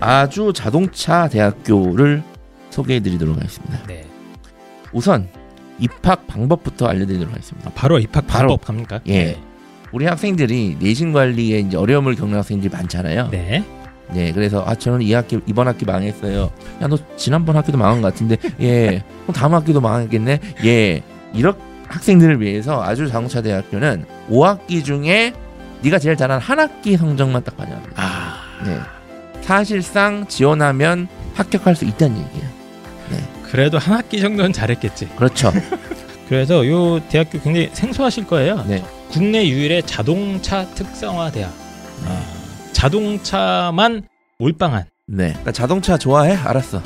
[0.00, 2.22] 아주 자동차 대학교를
[2.70, 3.78] 소개해 드리도록 하겠습니다.
[3.86, 4.04] 네.
[4.92, 5.28] 우선
[5.78, 7.70] 입학 방법부터 알려드리도록 하겠습니다.
[7.74, 8.48] 바로 입학 바로.
[8.56, 9.00] 방법 갑니까?
[9.08, 9.38] 예.
[9.92, 13.28] 우리 학생들이 내신 관리에 이제 어려움을 겪는 학생들이 많잖아요.
[13.30, 13.64] 네.
[14.10, 16.50] 네, 그래서 아 저는 이 학기 이번 학기 망했어요.
[16.82, 20.40] 야 너 지난번 학기도 망한 것 같은데 예, 그럼 다음 학기도 망하겠네.
[20.64, 21.02] 예,
[21.34, 21.54] 이런
[21.88, 25.34] 학생들을 위해서 아주 자동차 대학교는 5학기 중에
[25.82, 28.02] 네가 제일 잘하는 한 학기 성적만 딱 반영합니다.
[28.02, 28.36] 아.
[28.64, 28.78] 네,
[29.48, 32.58] 사실상 지원하면 합격할 수 있다는 얘기예요.
[33.44, 35.08] 그래도 한 학기 정도는 잘했겠지.
[35.16, 35.50] 그렇죠.
[36.28, 38.62] 그래서 요 대학교 굉장히 생소하실 거예요.
[38.68, 41.50] 네, 국내 유일의 자동차 특성화 대학.
[42.04, 42.22] 아,
[42.72, 44.02] 자동차만
[44.38, 44.84] 몰빵한.
[45.06, 45.28] 네.
[45.28, 46.34] 그러니까 자동차 좋아해?
[46.34, 46.82] 알았어.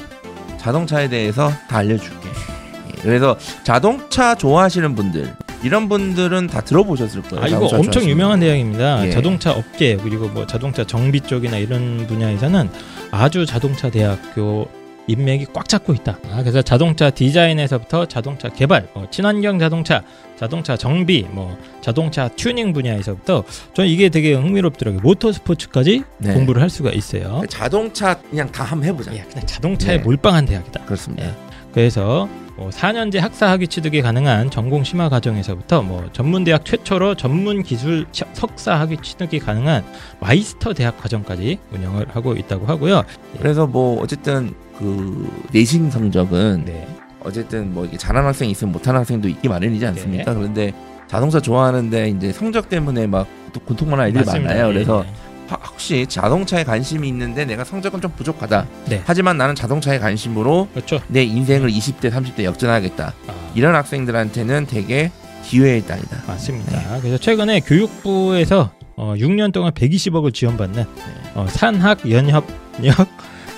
[0.58, 2.28] 자동차에 대해서 다 알려줄게.
[2.28, 7.44] 예, 그래서 자동차 좋아하시는 분들 이런 분들은 다 들어보셨을 거예요.
[7.44, 8.40] 아 이거 엄청 좋아하시는 유명한.
[8.40, 9.06] 대학입니다.
[9.06, 9.10] 예.
[9.10, 12.68] 자동차 업계 그리고 뭐 자동차 정비 쪽이나 이런 분야에서는
[13.10, 14.68] 아주 자동차 대학교
[15.08, 16.18] 인맥이 꽉 잡고 있다.
[16.30, 20.02] 아, 그래서 자동차 디자인에서부터 자동차 개발, 뭐 친환경 자동차,
[20.36, 23.42] 자동차 정비, 뭐 자동차 튜닝 분야에서부터
[23.74, 25.00] 저는 이게 되게 흥미롭더라고요.
[25.02, 26.34] 모터 스포츠까지 네.
[26.34, 27.42] 공부를 할 수가 있어요.
[27.48, 29.16] 자동차 그냥 다 한번 해보자.
[29.16, 30.02] 야, 그냥 자동차에 네.
[30.04, 30.84] 몰빵한 대학이다.
[30.84, 31.26] 그렇습니다.
[31.26, 31.51] 예.
[31.72, 37.62] 그래서 뭐 4년제 학사 학위 취득이 가능한 전공 심화 과정에서부터 뭐 전문 대학 최초로 전문
[37.62, 39.82] 기술 시- 석사 학위 취득이 가능한
[40.20, 43.04] 마이스터 대학 과정까지 운영을 하고 있다고 하고요.
[43.38, 46.86] 그래서 뭐 어쨌든 그 내신 성적은 네.
[47.24, 50.32] 어쨌든 뭐 이게 잘하는 학생이 있으면 못하는 학생도 있기 마련이지 않습니까?
[50.32, 50.38] 네.
[50.38, 50.72] 그런데
[51.06, 54.68] 자동차 좋아하는데 이제 성적 때문에 막또 고통받는 아이들이 많아요.
[54.68, 55.21] 예, 그래서 예.
[55.48, 58.66] 하- 혹시 자동차에 관심이 있는데 내가 성적은 좀 부족하다.
[58.88, 59.02] 네.
[59.04, 61.00] 하지만 나는 자동차에 관심으로 그렇죠.
[61.08, 63.12] 내 인생을 20대, 30대 역전하겠다.
[63.28, 65.10] 아, 이런 학생들한테는 되게
[65.44, 66.22] 기회의 땅이다.
[66.26, 66.72] 맞습니다.
[66.94, 67.00] 네.
[67.00, 71.12] 그래서 최근에 교육부에서 어, 6년 동안 120억을 지원받는 네.
[71.34, 73.08] 어, 산학 연협력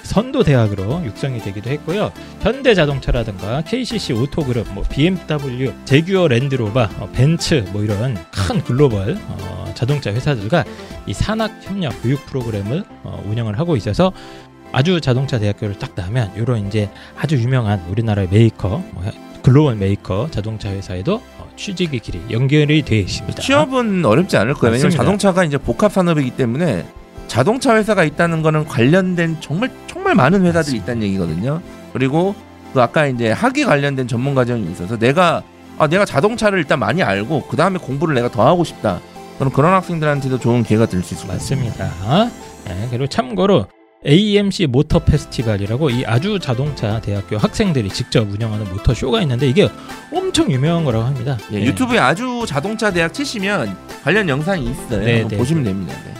[0.04, 2.12] 선도 대학으로 육성이 되기도 했고요.
[2.40, 10.12] 현대자동차라든가 KCC 오토그룹, 뭐 BMW, 제규어 랜드로버, 어, 벤츠 뭐 이런 큰 글로벌 어, 자동차
[10.12, 10.64] 회사들과
[11.06, 14.12] 이 산학 협력 교육 프로그램을 어, 운영을 하고 있어서
[14.72, 19.04] 아주 자동차 대학교를 딱 나면 이런 이제 아주 유명한 우리나라의 메이커 뭐,
[19.42, 23.40] 글로벌 메이커 자동차 회사에도 어, 취직의 길이 연결이 되어 있습니다.
[23.40, 24.72] 취업은 어렵지 않을 거예요.
[24.72, 24.96] 맞습니다.
[25.02, 26.84] 자동차가 이제 복합 산업이기 때문에
[27.28, 30.84] 자동차 회사가 있다는 거는 관련된 정말 정말 많은 회사들이 맞습니다.
[30.84, 31.60] 있다는 얘기거든요.
[31.92, 32.34] 그리고
[32.72, 35.42] 그 아까 이제 학위 관련된 전문 과정이 있어서 내가
[35.78, 39.00] 아 내가 자동차를 일단 많이 알고 그 다음에 공부를 내가 더 하고 싶다.
[39.38, 41.90] 그럼 그런 학생들한테도 좋은 기회가 될 수 있을 것 같습니다.
[42.66, 43.66] 네, 그리고 참고로
[44.06, 49.68] AMC 모터 페스티벌이라고 이 아주 자동차 대학교 학생들이 직접 운영하는 모터 쇼가 있는데 이게
[50.12, 51.38] 엄청 유명한 거라고 합니다.
[51.52, 51.64] 예, 네.
[51.66, 55.00] 유튜브에 아주 자동차 대학 치시면 관련 영상이 있어요.
[55.04, 55.70] 네, 네, 보시면 네.
[55.70, 55.94] 됩니다.
[56.06, 56.14] 네.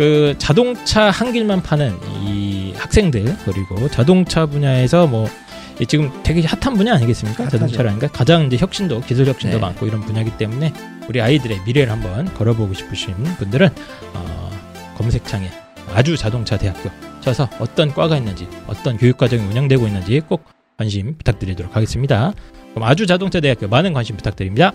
[0.00, 1.94] 그 자동차 한 길만 파는
[2.24, 7.42] 이 학생들 그리고 자동차 분야에서 뭐이 지금 되게 핫한 분야 아니겠습니까?
[7.42, 7.58] 핫하죠.
[7.58, 9.60] 자동차라는 게 가장 이제 혁신도 기술 혁신도 네.
[9.60, 10.72] 많고 이런 분야이기 때문에
[11.06, 13.68] 우리 아이들의 미래를 한번 걸어보고 싶으신 분들은
[14.14, 14.50] 어,
[14.96, 15.50] 검색창에
[15.92, 16.88] 아주 자동차 대학교
[17.20, 20.44] 쳐서 어떤 과가 있는지 어떤 교육 과정이 운영되고 있는지 꼭
[20.78, 22.32] 관심 부탁드리도록 하겠습니다.
[22.70, 24.72] 그럼 아주 자동차 대학교 많은 관심 부탁드립니다.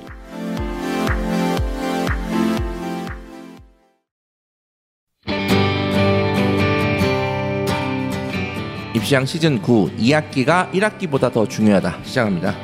[9.06, 12.00] 입시왕 시즌 9 2학기가 1학기보다 더 중요하다.
[12.04, 12.56] 시작합니다.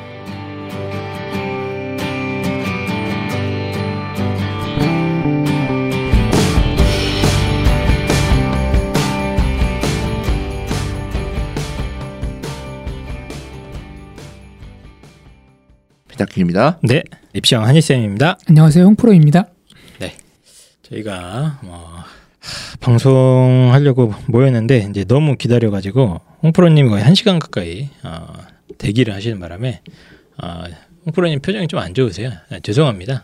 [16.08, 16.80] 부탁드립니다.
[16.82, 17.04] 네,
[17.36, 18.40] 입시왕 한희쌤입니다.
[18.50, 18.84] 안녕하세요.
[18.86, 19.46] 홍프로입니다.
[20.82, 22.21] 저희가 뭐 하,
[22.80, 28.28] 방송하려고 모였는데 이제 너무 기다려가지고 홍프로님이 거의 한 시간 가까이 어,
[28.78, 29.82] 대기를 하시는 바람에
[30.42, 30.64] 어,
[31.06, 32.32] 홍프로님 표정이 좀 안 좋으세요.
[32.52, 33.22] 아, 죄송합니다.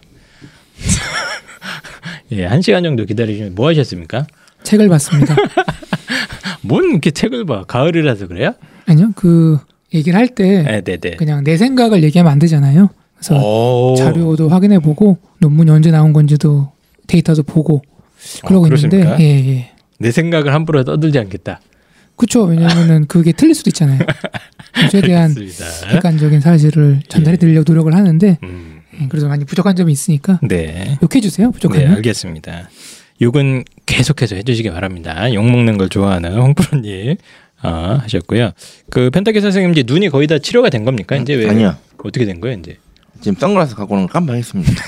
[2.34, 4.28] 예, 한 시간 정도 기다리시면 뭐 하셨습니까?
[4.64, 5.36] 책을 봤습니다.
[6.62, 7.64] 뭔 이렇게 책을 봐?
[7.68, 8.54] 가을이라서 그래요?
[8.86, 9.12] 아니요.
[9.16, 9.60] 그
[9.94, 11.12] 얘기를 할때 네, 네, 네.
[11.12, 12.90] 그냥 내 생각을 얘기하면 안 되잖아요.
[13.16, 13.96] 그래서 오.
[13.96, 16.72] 자료도 확인해 보고 논문이 언제 나온 건지도
[17.08, 17.82] 데이터도 보고
[18.46, 19.16] 그러고 아, 있는데?
[19.20, 19.72] 예, 예.
[20.00, 21.60] 내 생각을 함부로 떠들지 않겠다.
[22.16, 22.44] 그렇죠.
[22.44, 24.00] 왜냐면은 그게 틀릴 수도 있잖아요.
[24.92, 25.34] 최대한.
[25.92, 30.98] 객관적인 사실을 전달해 드리려고 노력을 하는데 음, 예, 그래서 많이 부족한 점이 있으니까 네.
[31.02, 31.48] 욕해 주세요.
[31.48, 31.96] 네, 부족하면.
[31.96, 32.70] 알겠습니다.
[33.22, 35.32] 욕은 계속해서 해주시기 바랍니다.
[35.34, 37.16] 욕 먹는 걸 좋아하는 홍프로님
[37.64, 38.52] 어, 하셨고요.
[38.90, 41.16] 그 펜타키 선생님 이제 눈이 거의 다 치료가 된 겁니까?
[41.16, 41.76] 이제 왜 아니요.
[42.04, 42.58] 어떻게 된 거예요?
[42.60, 42.78] 이제
[43.22, 44.72] 지금 선글라스 갖고 오는 거 깜빡했습니다.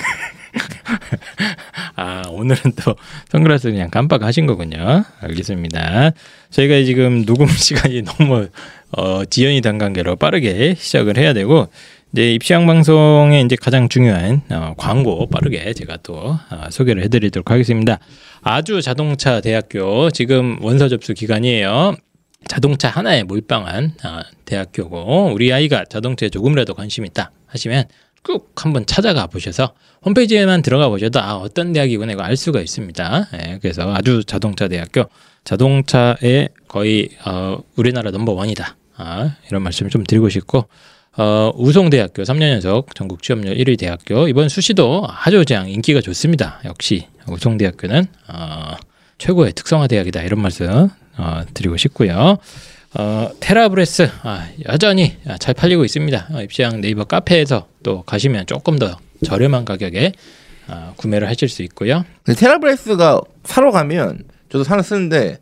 [1.99, 2.95] 아 오늘은 또
[3.27, 5.03] 선글라스 그냥 깜빡하신 거군요.
[5.19, 6.11] 알겠습니다.
[6.49, 8.47] 저희가 지금 녹음 시간이 너무
[8.91, 11.67] 어, 지연이 단 관계로 빠르게 시작을 해야 되고
[12.13, 17.99] 이제 입시왕 방송의 이제 가장 중요한 어, 광고 빠르게 제가 또 어, 소개를 해드리도록 하겠습니다.
[18.43, 21.97] 아주 자동차 대학교 지금 원서 접수 기간이에요.
[22.47, 27.83] 자동차 하나에 몰빵한 어, 대학교고 우리 아이가 자동차에 조금이라도 관심 있다 하시면
[28.23, 29.73] 쭉 한번 찾아가 보셔서
[30.05, 33.27] 홈페이지에만 들어가 보셔도 아 어떤 대학이구나 이거 알 수가 있습니다.
[33.33, 35.05] 예, 그래서 아주 자동차 대학교
[35.43, 38.75] 자동차의 거의 어, 우리나라 넘버 원이다.
[38.95, 40.67] 아, 이런 말씀을 좀 드리고 싶고
[41.17, 46.61] 어, 우송대학교 3년 연속 전국 취업률 1위 대학교 이번 수시도 아주 그냥 인기가 좋습니다.
[46.65, 48.75] 역시 우송대학교는 어,
[49.17, 52.37] 최고의 특성화 대학이다 이런 말씀 어, 드리고 싶고요.
[52.97, 56.29] 어, 테라브레스 아, 여전히 잘 팔리고 있습니다.
[56.33, 60.13] 어, 입시왕 네이버 카페에서 또 가시면 조금 더 저렴한 가격에
[60.67, 62.03] 어, 구매를 하실 수 있고요.
[62.25, 65.37] 테라브레스가 사러 가면 저도 사는 쓰는데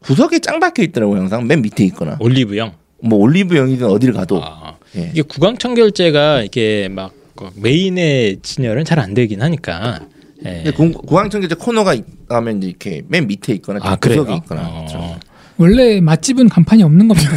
[0.00, 2.72] 구석에 짱 박혀 있더라고요 항상 맨 밑에 있거나 올리브영.
[3.02, 5.10] 뭐 올리브영이든 어디를 가도 아, 예.
[5.12, 10.00] 이게 구강청 결제가 이게 막그 메인의 진열은 잘 안 되긴 하니까.
[10.46, 10.62] 예.
[10.64, 14.36] 근데 구- 구강청계제 코너가 있다면 이제 이렇게 맨 밑에 있거나 아 구석에 그래요?
[14.42, 15.18] 있거나 어, 그렇죠.
[15.58, 17.30] 원래 맛집은 간판이 없는 겁니다.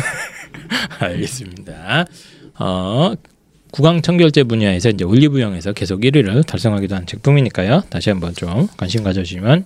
[0.99, 2.05] 알겠습니다.
[2.59, 3.13] 어,
[3.71, 7.83] 구강 청결제 분야에서 이제 올리브영에서 계속 1위를 달성하기도 한 제품이니까요.
[7.89, 9.65] 다시 한번 좀 관심 가져주시면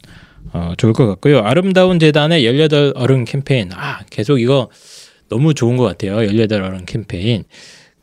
[0.54, 1.40] 어, 좋을 것 같고요.
[1.40, 3.72] 아름다운 재단의 18 어른 캠페인.
[3.74, 4.70] 아, 계속 이거
[5.30, 6.24] 너무 좋은 것 같아요.
[6.24, 7.44] 18 어른 캠페인.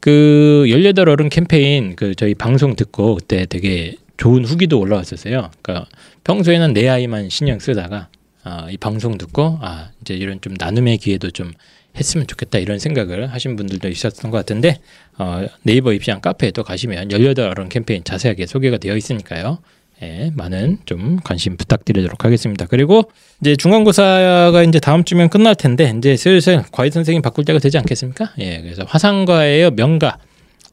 [0.00, 5.50] 그 18 어른 캠페인 그 저희 방송 듣고 그때 되게 좋은 후기도 올라왔었어요.
[5.62, 5.88] 그러니까
[6.24, 8.08] 평소에는 내 아이만 신경 쓰다가
[8.42, 11.52] 아, 이 방송 듣고 아, 이제 이런 좀 나눔의 기회도 좀
[11.96, 14.78] 했으면 좋겠다 이런 생각을 하신 분들도 있었던 것 같은데
[15.18, 19.58] 어, 네이버 입시한 카페에도 가시면 18 어른 캠페인 자세하게 소개가 되어 있으니까요.
[20.02, 22.64] 예, 많은 좀 관심 부탁드리도록 하겠습니다.
[22.66, 23.10] 그리고
[23.42, 28.32] 이제 중간고사가 이제 다음 주면 끝날 텐데 이제 슬슬 과외 선생님 바꿀 때가 되지 않겠습니까?
[28.38, 30.16] 예, 그래서 화상과외의 명가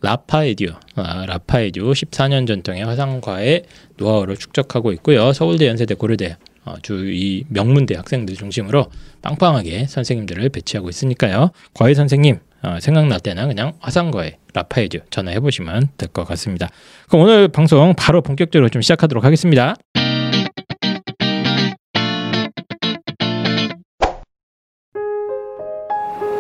[0.02, 3.64] 라파에듀, 아, 라파에듀 14년 전통의 화상과의
[3.98, 5.34] 노하우를 축적하고 있고요.
[5.34, 6.38] 서울대, 연세대, 고려대 어,
[6.82, 8.88] 주 이 명문대 학생들 중심으로
[9.22, 11.52] 빵빵하게 선생님들을 배치하고 있으니까요.
[11.74, 16.70] 과외 선생님 어, 생각날 때는 그냥 화상과외 라파에듀 전화해 보시면 될 것 같습니다.
[17.08, 19.76] 그럼 오늘 방송 바로 본격적으로 좀 시작하도록 하겠습니다.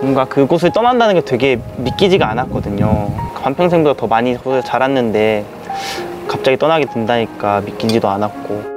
[0.01, 3.11] 뭔가 그곳을 떠난다는 게 되게 믿기지가 않았거든요.
[3.43, 5.45] 반평생보다 더 많이 자랐는데
[6.27, 8.76] 갑자기 떠나게 된다니까 믿기지도 않았고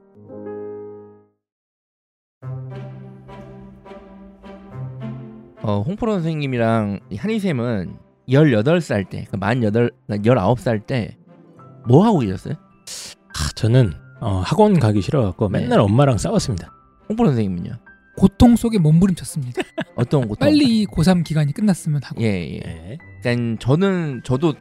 [5.63, 7.95] 어, 홍프로 선생님이랑 이 한희쌤은
[8.29, 11.17] 18살 때, 그만 8, 19살 때
[11.87, 12.55] 뭐 하고 계셨어요?
[12.55, 15.61] 아, 저는 어, 학원 가기 싫어갖고 네.
[15.61, 16.71] 맨날 엄마랑 싸웠습니다.
[17.09, 17.71] 홍프로 선생님은요?
[18.17, 19.61] 고통 속에 몸부림쳤습니다.
[19.95, 20.37] 어떤 곳?
[20.37, 22.21] 빨리 이 고3 기간이 끝났으면 하고.
[22.21, 22.59] 예, 예.
[22.59, 22.97] 네.
[23.17, 24.53] 일단 저는 저도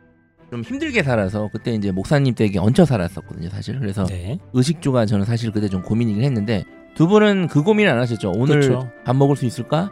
[0.51, 3.79] 좀 힘들게 살아서 그때 이제 목사님 댁에 얹혀 살았었거든요, 사실.
[3.79, 4.39] 그래서 네.
[4.53, 6.65] 의식주가 저는 사실 그때 좀 고민이긴 했는데
[6.95, 8.33] 두 분은 그 고민 안 하셨죠?
[8.35, 8.91] 오늘 그렇죠.
[9.05, 9.91] 밥 먹을 수 있을까?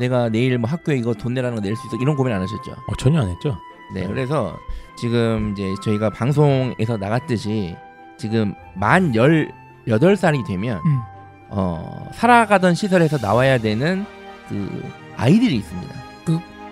[0.00, 1.96] 내가 내일 뭐 학교에 이거 돈 내라는 거 낼 수 있어?
[2.00, 2.72] 이런 고민 안 하셨죠?
[2.72, 3.56] 어, 전혀 안 했죠.
[3.94, 4.56] 네, 그래서
[4.96, 7.76] 지금 이제 저희가 방송에서 나갔듯이
[8.16, 11.00] 지금 만 18살이 되면 음.
[11.48, 14.04] 어, 살아가던 시설에서 나와야 되는
[14.48, 14.82] 그
[15.16, 15.94] 아이들이 있습니다.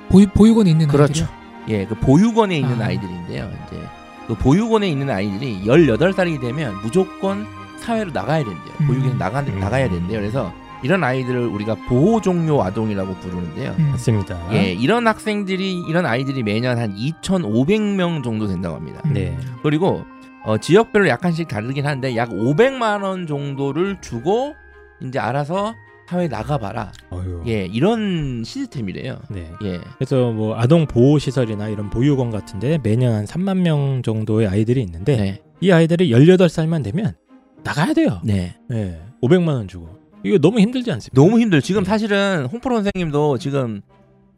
[0.08, 1.24] 보유, 보육원에 있는 그렇죠.
[1.24, 1.80] 아이들이요?
[1.80, 2.86] 예, 그 보육원에 있는 아.
[2.86, 2.90] 아.
[2.90, 3.82] 이들인데요 이제
[4.26, 7.46] 그 보육원에 있는 아이들이 18살이 되면 무조건
[7.80, 8.74] 사회로 나가야 된대요.
[8.80, 8.86] 음.
[8.86, 9.58] 보육에서 나가 음.
[9.60, 10.18] 나가야 된대요.
[10.20, 13.74] 그래서 이런 아이들을 우리가 보호 종료 아동이라고 부르는데요.
[13.78, 13.90] 음.
[13.92, 14.38] 맞습니다.
[14.52, 19.00] 예, 이런 학생들이 이런 아이들이 매년 한 2,500명 정도 된다고 합니다.
[19.06, 19.12] 음.
[19.14, 19.36] 네.
[19.62, 20.04] 그리고
[20.44, 24.54] 어, 지역별로 약간씩 다르긴 한데 약 500만 원 정도를 주고
[25.02, 25.74] 이제 알아서
[26.08, 26.92] 사회 나가봐라.
[27.10, 27.42] 어휴.
[27.46, 29.18] 예, 이런 시스템이래요.
[29.28, 29.50] 네.
[29.62, 34.80] 예, 그래서 뭐 아동 보호 시설이나 이런 보육원 같은데 매년 한 3만 명 정도의 아이들이
[34.82, 37.14] 있는데 네, 이 아이들이 18살만 되면
[37.62, 38.20] 나가야 돼요.
[38.24, 38.56] 네.
[38.68, 39.02] 네.
[39.22, 39.97] 500만 원 주고.
[40.24, 41.20] 이거 너무 힘들지 않습니까?
[41.20, 41.62] 너무 힘들.
[41.62, 41.88] 지금 네.
[41.88, 43.80] 사실은 홍프로 선생님도 지금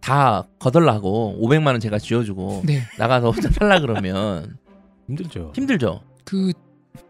[0.00, 2.82] 다 거덜나고 500만 원 제가 쥐어주고 네.
[2.98, 4.56] 나가서 혼자 살라 그러면
[5.08, 5.52] 힘들죠.
[5.54, 6.02] 힘들죠.
[6.24, 6.52] 그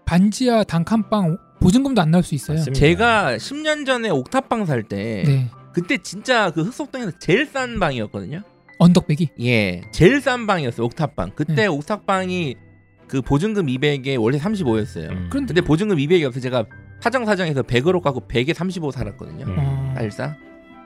[0.05, 2.59] 반지하 단칸방 보증금도 안 나올 수 있어요.
[2.59, 2.79] 맞습니다.
[2.79, 5.51] 제가 10년 전에 옥탑방 살때 네.
[5.73, 8.43] 그때 진짜 그 흑석동에서 제일 싼 방이었거든요.
[8.79, 9.29] 언덕배기.
[9.43, 10.87] 예, 제일 싼 방이었어요.
[10.87, 11.33] 옥탑방.
[11.35, 11.67] 그때 네.
[11.67, 12.57] 옥탑방이
[13.07, 15.11] 그 보증금 200에 원래 35였어요.
[15.11, 15.29] 음.
[15.31, 16.65] 그런데 보증금 200이 없어 제가
[17.01, 19.47] 사정 사정해서 100으로 깎고 100에 35 살았거든요.
[19.47, 19.57] 음.
[19.59, 20.37] 어, 사실상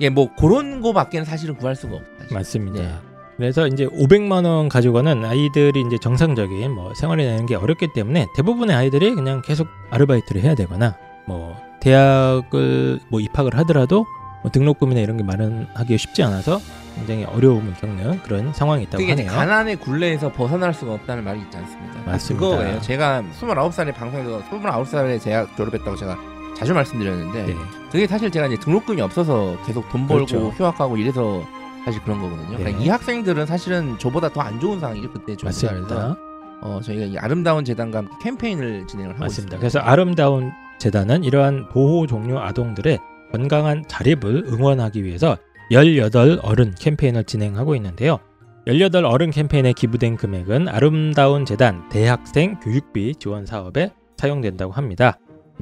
[0.00, 2.08] 예, 뭐 그런 거밖에는 사실은 구할 수가 없다.
[2.22, 2.34] 사실.
[2.34, 2.82] 맞습니다.
[2.82, 2.94] 네.
[3.36, 8.76] 그래서 이제 500만 원 가지고는 아이들이 이제 정상적인 뭐 생활이 되는 게 어렵기 때문에 대부분의
[8.76, 14.06] 아이들이 그냥 계속 아르바이트를 해야 되거나 뭐 대학을 뭐 입학을 하더라도
[14.42, 16.60] 뭐 등록금이나 이런 게 마련하기 쉽지 않아서
[16.94, 19.30] 굉장히 어려움을 겪는 그런 상황이 있다고 하네요.
[19.30, 22.00] 가난의 굴레에서 벗어날 수가 없다는 말이 있지 않습니까?
[22.06, 22.46] 맞습니다.
[22.46, 22.80] 그거예요.
[22.80, 26.16] 제가 29살에 방송에서 29살에 대학 졸업했다고 제가
[26.56, 27.54] 자주 말씀드렸는데 네.
[27.90, 30.48] 그게 사실 제가 이제 등록금이 없어서 계속 돈 벌고 그렇죠.
[30.50, 31.42] 휴학하고 이래서
[31.84, 32.50] 사실 그런 거거든요.
[32.52, 32.56] 네.
[32.58, 36.16] 그러니까 이 학생들은 사실은 저보다 더 안 좋은 상황이죠 그때 좀 맞습니다.
[36.62, 39.56] 어 저희가 이 아름다운 재단과 함께 캠페인을 진행을 하고 맞습니다.
[39.56, 39.58] 있습니다.
[39.58, 42.98] 그래서 아름다운 재단은 이러한 보호 종료 아동들의
[43.32, 45.36] 건강한 자립을 응원하기 위해서
[45.70, 48.18] 18 어른 캠페인을 진행하고 있는데요.
[48.66, 55.18] 18 어른 캠페인에 기부된 금액은 아름다운 재단 대학생 교육비 지원 사업에 사용된다고 합니다.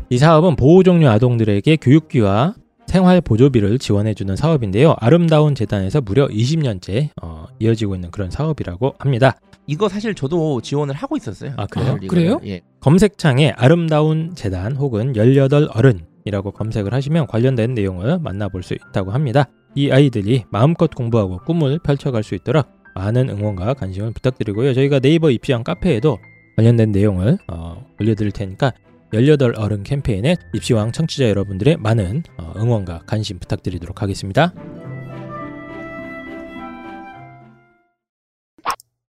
[0.09, 2.55] 이 사업은 보호 종료 아동들에게 교육비와
[2.87, 4.95] 생활 보조비를 지원해주는 사업인데요.
[4.99, 9.37] 아름다운 재단에서 무려 20년째 어, 이어지고 있는 그런 사업이라고 합니다.
[9.67, 11.53] 이거 사실 저도 지원을 하고 있었어요.
[11.57, 11.97] 아, 그래요?
[12.03, 12.09] 이거를.
[12.09, 12.41] 그래요?
[12.45, 12.61] 예.
[12.81, 19.47] 검색창에 아름다운 재단 혹은 18 어른이라고 검색을 하시면 관련된 내용을 만나볼 수 있다고 합니다.
[19.75, 24.75] 이 아이들이 마음껏 공부하고 꿈을 펼쳐갈 수 있도록 많은 응원과 관심을 부탁드리고요.
[24.75, 26.19] 저희가 네이버 입시왕 카페에도
[26.57, 28.73] 관련된 내용을 어, 올려드릴 테니까
[29.15, 34.53] 18 어른 캠페인에 입시왕 청취자 여러분들의 많은 어, 응원과 관심 부탁드리도록 하겠습니다.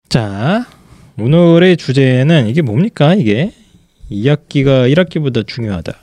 [0.08, 0.66] 자,
[1.18, 3.14] 오늘의 주제는 이게 뭡니까?
[3.14, 3.52] 이게
[4.10, 5.94] 2학기가 1학기보다 중요하다.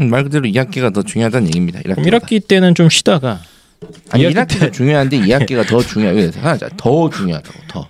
[0.00, 1.80] 음, 말 그대로 2학기가 더 중요하다는 얘기입니다.
[1.80, 2.06] 1학기.
[2.06, 3.40] 1학기 때는 좀 쉬다가
[4.10, 6.30] 아니 2학기 1학기도 중요한데 2학기가 더 중요해요.
[6.40, 7.86] 하나 더 중요하다고 더.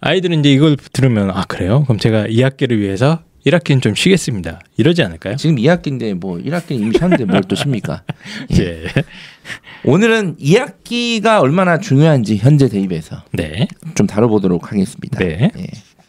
[0.00, 1.84] 아이들은 이제 이걸 들으면 아 그래요?
[1.84, 4.60] 그럼 제가 2학기를 위해서 1학기는 좀 쉬겠습니다.
[4.76, 5.36] 이러지 않을까요?
[5.36, 8.02] 지금 2학기인데 뭐 1학기는 이미 쉬었는데 뭘 또 쉽니까?
[8.58, 8.84] 예.
[9.84, 13.66] 오늘은 2학기가 얼마나 중요한지 현재 대입에서 네.
[13.94, 15.18] 좀 다뤄보도록 하겠습니다.
[15.18, 15.50] 네.
[15.56, 15.66] 예.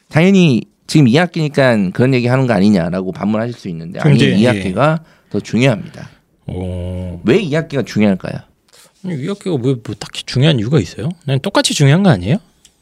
[0.09, 5.39] 당연히 지금 2학기니까 그런 얘기 하는 거 아니냐라고 반문하실 수 있는데 아니 굉장히, 2학기가 더
[5.39, 6.09] 중요합니다.
[6.53, 7.21] 오.
[7.23, 8.41] 왜 2학기가 중요할까요?
[9.05, 11.09] 2학기가 뭐, 뭐 딱히 중요한 이유가 있어요?
[11.23, 12.37] 그냥 똑같이 중요한 거 아니에요?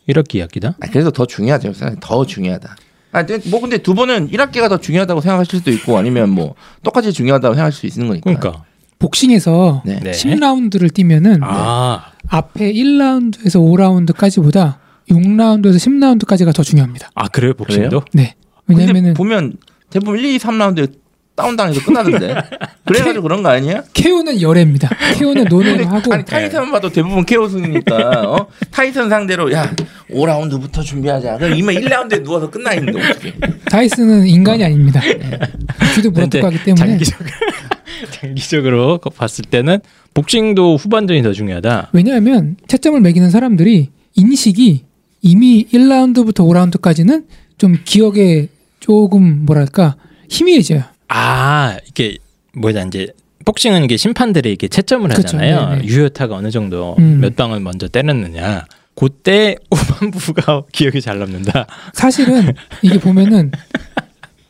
[0.08, 0.76] 1학기 2학기다?
[0.80, 1.72] 아, 그래서 더 중요하죠.
[2.00, 2.76] 더 중요하다.
[3.12, 7.12] 아, 근데 뭐 근데 두 분은 1학기가 더 중요하다고 생각하실 수도 있고 아니면 뭐 똑같이
[7.14, 8.24] 중요하다고 생각하실 수 있는 거니까.
[8.24, 8.66] 그러니까.
[9.00, 10.00] 복싱에서 네.
[10.04, 10.12] 네.
[10.12, 12.12] 10라운드를 뛰면은 아.
[12.28, 14.76] 앞에 1라운드에서 5라운드까지보다
[15.10, 17.10] 6라운드에서 10라운드까지가 더 중요합니다.
[17.16, 17.54] 아 그래요?
[17.54, 18.04] 복싱도?
[18.14, 18.36] 네.
[18.68, 19.54] 근데 왜냐면은 보면
[19.90, 20.92] 대부분 1, 2, 3라운드
[21.40, 22.36] 다운당해서 끝나던데.
[22.86, 23.84] 그래가지고 그런 거 아니에요?
[23.94, 24.90] KO는 열애입니다.
[25.18, 27.96] KO는 논의를 하고 아니 타이슨 봐도 대부분 케오승이니까
[28.28, 28.48] 어?
[28.72, 29.74] 타이슨 상대로 야
[30.12, 31.38] 5라운드부터 준비하자.
[31.38, 33.34] 그럼 이만 1라운드에 누워서 끝나 있는데 어떻게?
[33.70, 35.00] 다이슨은 인간이 아닙니다.
[35.02, 37.30] 귀도 근데 물어뜯고 하기 때문에 장기적으로
[38.12, 39.80] 장기적으로 봤을 때는
[40.14, 41.90] 복싱도 후반전이 더 중요하다.
[41.94, 44.84] 왜냐하면 채점을 매기는 사람들이 인식이
[45.22, 47.26] 이미 1라운드부터 5라운드까지는
[47.58, 48.48] 좀 기억에
[48.80, 49.96] 조금 뭐랄까
[50.30, 50.84] 희미해져요.
[51.10, 52.18] 아 이게
[52.54, 53.08] 뭐냐 이제
[53.46, 55.70] 복싱은 이게 심판들이 이렇게 채점을 하잖아요.
[55.70, 55.84] 네네.
[55.86, 57.20] 유효타가 어느 정도 음.
[57.20, 58.66] 몇 방을 먼저 때렸느냐.
[58.96, 61.66] 그때 후반부가 기억이 잘 남는다.
[61.94, 63.52] 사실은 이게 보면은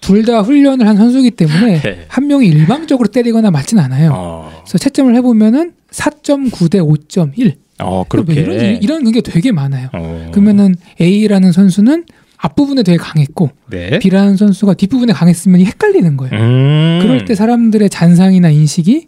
[0.01, 2.05] 둘 다 훈련을 한 선수이기 때문에 네.
[2.07, 4.11] 한 명이 일방적으로 때리거나 맞진 않아요.
[4.13, 8.33] 어, 그래서 채점을 해보면은 4.9 대 5.1어뭐 그렇게.
[8.33, 9.89] 이런 이런 게 되게 많아요.
[9.93, 10.29] 어.
[10.31, 12.05] 그러면은 A라는 선수는
[12.41, 13.99] 앞부분에 되게 강했고 네.
[13.99, 16.33] B라는 선수가 뒷부분에 강했으면 헷갈리는 거예요.
[16.35, 16.99] 음.
[17.01, 19.07] 그럴 때 사람들의 잔상이나 인식이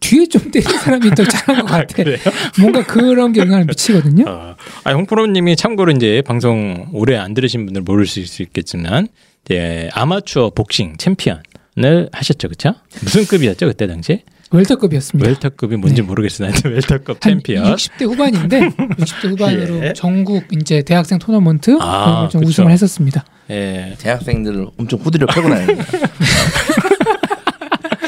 [0.00, 1.94] 뒤에 좀 때린 사람이 더 잘한 것 같아.
[1.94, 2.18] 그래요?
[2.60, 4.24] 뭔가 그런 게 영향을 미치거든요.
[4.28, 4.54] 어.
[4.84, 9.08] 아, 홍프로님이 참고로 이제 방송 오래 안 들으신 분들 모를 수 있겠지만
[9.46, 12.74] 이제 아마추어 복싱 챔피언을 하셨죠, 그쵸?
[13.02, 14.22] 무슨 급이었죠 그때 당시?
[14.52, 15.28] 웰터급이었습니다.
[15.28, 16.06] 웰터급이 뭔지 네.
[16.06, 17.64] 모르겠으나 웰터급 한 챔피언.
[17.74, 18.60] 60대 후반인데
[18.98, 19.92] 60대 후반으로 예.
[19.94, 22.38] 전국 이제 대학생 토너먼트 아, 그쵸.
[22.44, 23.24] 우승을 했었습니다.
[23.50, 23.94] 예.
[23.98, 25.66] 대학생들을 엄청 후드려 패고 거야.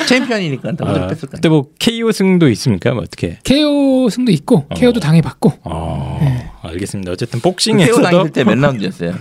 [0.07, 2.93] 챔피언이니까 다 후드려 아, 뺐을 거 그때 뭐 KO 승도 있습니까?
[2.93, 3.39] 뭐 어떻게?
[3.45, 4.75] KO 승도 있고 어.
[4.75, 6.51] KO도 당해봤고 어, 네.
[6.63, 7.13] 알겠습니다.
[7.13, 9.15] 어쨌든 케오 복싱에서도 다닐 때몇 라운드였어요?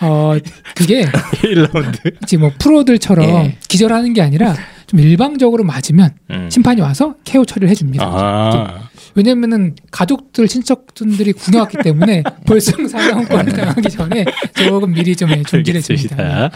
[0.00, 0.34] 어
[0.74, 1.04] 그게
[1.42, 2.14] 1라운드.
[2.22, 3.58] 이제 뭐 프로들처럼 예.
[3.68, 4.54] 기절하는 게 아니라
[4.94, 6.48] 좀 일방적으로 맞으면 음.
[6.50, 8.04] 심판이 와서 KO 처리를 해줍니다.
[8.06, 14.24] 아, 왜냐면은 가족들 친척분들이 궁여왔기 때문에 벌써 사망권을 당하기 전에
[14.54, 16.16] 조금 미리 좀 존질했습니다.
[16.16, 16.50] 알겠습니다.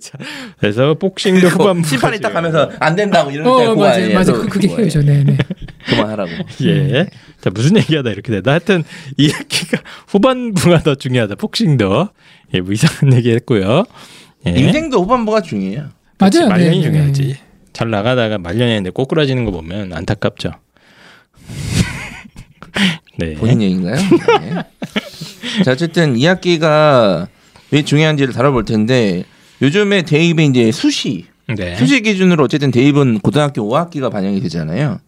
[0.00, 0.18] 자,
[0.58, 3.74] 그래서 복싱도 후반부 심판이 딱 가면서 안 된다고 이런 때 어?
[4.14, 4.68] 맞아 그거 그, 그게.
[4.68, 5.38] 해요 저네 네.
[5.88, 6.30] 그만하라고.
[6.62, 7.06] 예.
[7.40, 8.50] 자, 무슨 얘기하다 이렇게 되다.
[8.50, 8.84] 하여튼,
[9.16, 11.36] 이 얘기가 후반부가 더 중요하다.
[11.36, 12.10] 복싱도.
[12.52, 13.84] 예, 뭐 이상한 얘기 했고요.
[14.46, 14.50] 예.
[14.50, 15.88] 인생도 후반부가 중요해요.
[16.18, 17.22] 맞아요 말년이 네, 중요하지.
[17.22, 17.49] 네.
[17.80, 20.50] 잘 나가다가 말년에 꼬꾸라지는 거 보면 안타깝죠.
[23.16, 23.32] 네.
[23.36, 23.96] 본인 얘기인가요?
[23.96, 25.62] 네.
[25.64, 27.26] 자, 어쨌든 이 학기가
[27.70, 29.24] 왜 중요한지를 다뤄볼 텐데
[29.62, 31.24] 요즘에 대입에 이제 수시
[31.56, 31.74] 네.
[31.76, 35.00] 수시 기준으로 어쨌든 대입은 고등학교 5학기가 반영이 되잖아요.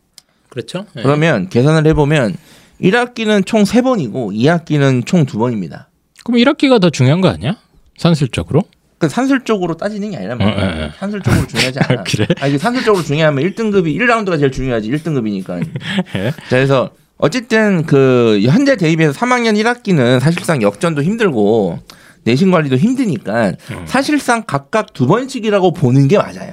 [0.48, 0.86] 그렇죠.
[0.94, 1.02] 네.
[1.02, 2.34] 그러면 계산을 해보면
[2.80, 5.88] 1학기는 총 3번이고 2학기는 총 2번입니다.
[6.24, 7.58] 그럼 1학기가 더 중요한 거 아니야?
[7.98, 8.62] 산술적으로?
[9.02, 10.34] 그 산술적으로 따지는 게 말이야.
[10.34, 10.90] 어, 어, 어.
[10.96, 12.00] 산술적으로 중요하지 않아.
[12.00, 12.24] 아, 그래?
[12.40, 14.88] 아, 이게 산술적으로 중요하면 1등급이 1라운드가 제일 중요하지.
[14.92, 15.60] 1등급이니까.
[16.14, 16.30] 예.
[16.30, 21.80] 자, 그래서 어쨌든 그 현재 대입에서 3학년 1학기는 사실상 역전도 힘들고
[22.22, 23.84] 내신 관리도 힘드니까 음.
[23.86, 26.52] 사실상 각각 두 번씩이라고 보는 게 맞아요.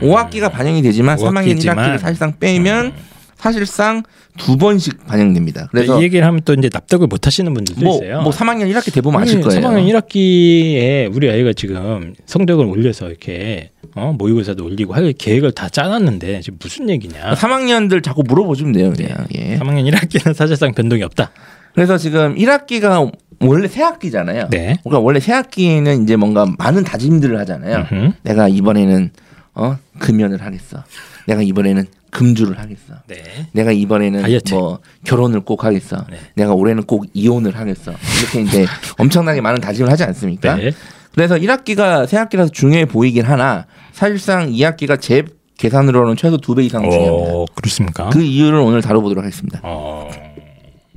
[0.00, 1.74] 5학기가 반영이 되지만 3학년 5학기지만.
[1.74, 2.92] 1학기를 사실상 빼면
[3.40, 4.02] 사실상
[4.36, 5.68] 두 번씩 반영됩니다.
[5.70, 8.20] 그래서 이 얘기를 하면 또 이제 납득을 못 하시는 분들도 뭐, 있어요.
[8.20, 9.60] 뭐 3학년 1학기 대보면 아실 거예요.
[9.60, 16.42] 3학년 1학기에 우리 아이가 지금 성적을 올려서 이렇게 어, 모의고사도 올리고 할 계획을 다 짜놨는데
[16.42, 17.34] 지금 무슨 얘기냐?
[17.34, 18.92] 3학년들 자꾸 물어보시면 돼요.
[18.94, 19.26] 그냥.
[19.34, 19.58] 예.
[19.58, 21.30] 3학년 1학기는 사실상 변동이 없다.
[21.74, 24.48] 그래서 지금 1학기가 원래 새 학기잖아요.
[24.50, 24.76] 네.
[24.84, 27.86] 그러니까 원래 새 학기에는 이제 뭔가 많은 다짐들을 하잖아요.
[27.90, 28.12] 음흠.
[28.22, 29.10] 내가 이번에는
[29.54, 30.84] 어 금연을 하겠어.
[31.26, 32.94] 내가 이번에는 금주를 하겠어.
[33.06, 33.22] 네.
[33.52, 34.54] 내가 이번에는 다이어트.
[34.54, 36.04] 뭐 결혼을 꼭 하겠어.
[36.10, 36.18] 네.
[36.34, 37.92] 내가 올해는 꼭 이혼을 하겠어.
[38.20, 38.66] 이렇게 이제
[38.98, 40.56] 엄청나게 많은 다짐을 하지 않습니까?
[40.56, 40.72] 네.
[41.14, 45.24] 그래서 1학기가 새 학기라서 중요해 보이긴 하나 사실상 2학기가 제
[45.58, 47.32] 계산으로는 최소 두 배 이상 중요합니다.
[47.34, 48.08] 어, 그렇습니까?
[48.10, 49.60] 그 이유를 오늘 다뤄보도록 하겠습니다.
[49.62, 50.08] 어,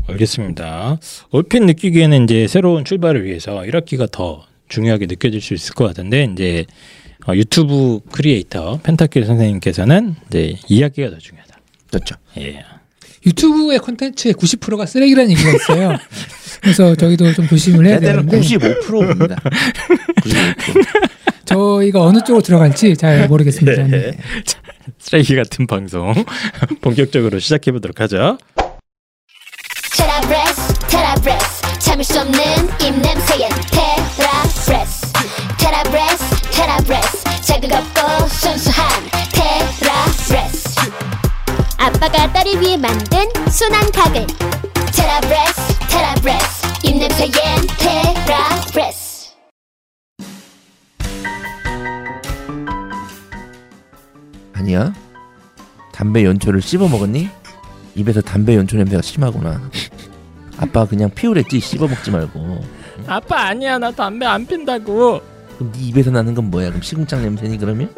[0.08, 0.98] 알겠습니다.
[1.32, 6.66] 얼핏 느끼기에는 이제 새로운 출발을 위해서 1학기가 더 중요하게 느껴질 수 있을 것 같은데 이제
[7.28, 11.58] 어, 유튜브 크리에이터 펜타킬 선생님께서는 이제 2학기가 더 중요하다.
[11.90, 12.16] 그렇죠.
[12.38, 12.64] 예.
[13.26, 15.98] 유튜브의 콘텐츠의 90%가 쓰레기라는 얘기가 있어요.
[16.62, 19.36] 그래서 저희도 좀 조심을 해야 되는데 95%입니다.
[19.36, 20.86] 95%.
[21.46, 23.84] 저희가 어느 쪽으로 들어갈지 잘 모르겠습니다.
[23.84, 24.18] 네.
[24.46, 24.60] 자,
[25.00, 26.14] 쓰레기 같은 방송
[26.82, 28.38] 본격적으로 시작해 보도록 하죠.
[29.98, 32.40] 테라브레스 테라브레스 참을 수 없는
[32.82, 35.14] 입냄새엔 테라브레스
[35.60, 36.33] 테라브레스
[36.74, 38.90] 테라브레스 자극 없고 순수한
[39.32, 40.80] 테라브레스
[41.78, 44.26] 아빠가 딸을 위해 만든 순한 가글
[44.96, 47.32] 테라브레스 테라브레스 입냄새엔
[47.78, 49.34] 테라브레스
[54.54, 54.94] 아니야?
[55.92, 57.30] 담배 연초를 씹어 먹었니?
[57.96, 59.70] 입에서 담배 연초 냄새가 심하구나.
[60.58, 62.64] 아빠 그냥 피우랬지 씹어 먹지 말고.
[63.06, 65.33] 아빠 아니야 나 담배 안 핀다고.
[65.58, 66.70] 그럼 네 입에서 나는 건 뭐야?
[66.70, 67.90] 그럼 시궁창 냄새니 그러면?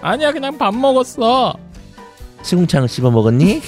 [0.00, 1.54] 아니야 그냥 밥 먹었어.
[2.42, 3.62] 시궁창을 씹어 먹었니?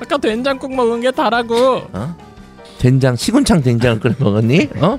[0.00, 1.82] 아까 된장국 먹은 게 다라고.
[1.92, 2.16] 어?
[2.78, 4.68] 된장 시궁창 된장을 끓여 먹었니?
[4.76, 4.98] 어?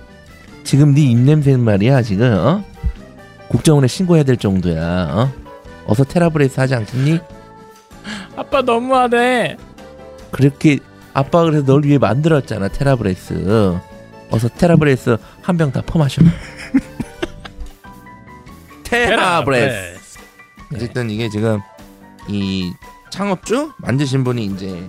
[0.64, 2.64] 지금 네 입냄새는 말이야 지금 어?
[3.50, 5.08] 국정원에 신고해야 될 정도야.
[5.14, 5.32] 어?
[5.86, 7.20] 어서 테라브레스 하지 않겠니?
[8.36, 9.56] 아빠 너무하네.
[10.32, 10.80] 그렇게
[11.14, 13.78] 아빠가 그래서 널 위해 만들었잖아 테라브레스.
[14.30, 16.22] 어서 테라브레스 한 병 다 퍼마셔.
[18.84, 20.18] 테라브레스.
[20.74, 21.60] 어쨌든 이게 지금
[22.28, 22.72] 이
[23.10, 24.84] 창업주 만드신 분이 이제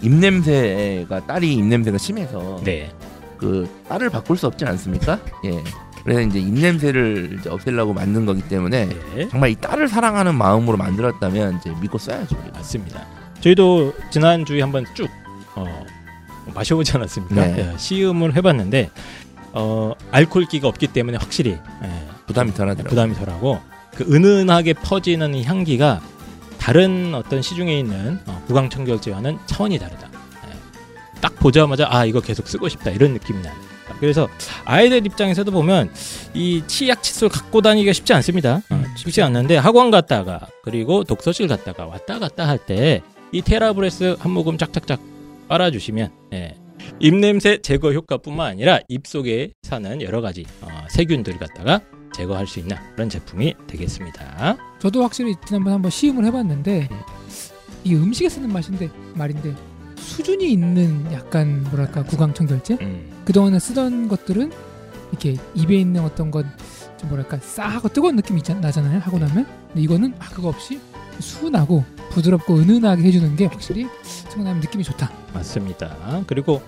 [0.00, 2.92] 입냄새가 딸이 입냄새가 심해서 네.
[3.36, 5.20] 그 딸을 바꿀 수 없지 않습니까?
[5.44, 5.62] 예.
[6.02, 9.28] 그래서 이제 입냄새를 이제 없애려고 만든 거기 때문에 네.
[9.28, 12.36] 정말 이 딸을 사랑하는 마음으로 만들었다면 이제 믿고 써야죠.
[12.54, 13.06] 맞습니다.
[13.40, 15.08] 저희도 지난 주에 한번 쭉
[15.54, 15.84] 어,
[16.54, 17.34] 마셔보지 않았습니까?
[17.34, 17.54] 네.
[17.58, 18.90] 예, 시음을 해봤는데
[19.52, 22.88] 어, 알코올기가 없기 때문에 확실히 예, 부담이 덜하더라고요.
[22.88, 23.60] 부담이 덜하고
[23.94, 26.00] 그 은은하게 퍼지는 이 향기가
[26.58, 30.08] 다른 어떤 시중에 있는 어, 구강청결제와는 차원이 다르다.
[30.46, 31.20] 예.
[31.20, 33.54] 딱 보자마자 아 이거 계속 쓰고 싶다 이런 느낌이 나요.
[34.00, 34.28] 그래서
[34.64, 35.90] 아이들 입장에서도 보면
[36.34, 38.60] 이 치약 칫솔 갖고 다니기가 쉽지 않습니다.
[38.70, 44.30] 어, 쉽지 않는데 학원 갔다가 그리고 독서실 갔다가 왔다 갔다 할 때 이 테라브레스 한
[44.32, 45.00] 모금 짝짝짝
[45.48, 46.54] 빨아주시면 예.
[47.00, 51.80] 입냄새 제거 효과뿐만 아니라 입 속에 사는 여러 가지 어, 세균들 갖다가
[52.14, 54.56] 제거할 수 있는 그런 제품이 되겠습니다.
[54.80, 56.88] 저도 확실히 지난번 한번 시음을 해봤는데
[57.84, 59.54] 이 음식에 쓰는 맛인데 말인데
[59.96, 63.22] 수준이 있는 약간 뭐랄까 구강청결제 음.
[63.24, 64.50] 그동안에 쓰던 것들은
[65.10, 66.50] 이렇게 입에 있는 어떤 건좀
[67.08, 70.80] 뭐랄까 싸하고 뜨거운 느낌이 나잖아요 하고 나면 근데 이거는 아 그거 없이
[71.20, 73.86] 순하고 부드럽고 은은하게 해주는 게 확실히
[74.30, 75.10] 청담 느낌이 좋다.
[75.34, 76.24] 맞습니다.
[76.26, 76.62] 그리고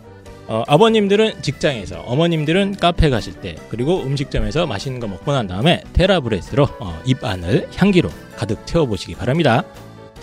[0.50, 6.64] 어, 아버님들은 직장에서, 어머님들은 카페 가실 때, 그리고 음식점에서 맛있는 거 먹고 난 다음에 테라브레스로
[6.80, 9.62] 어, 입 안을 향기로 가득 채워보시기 바랍니다.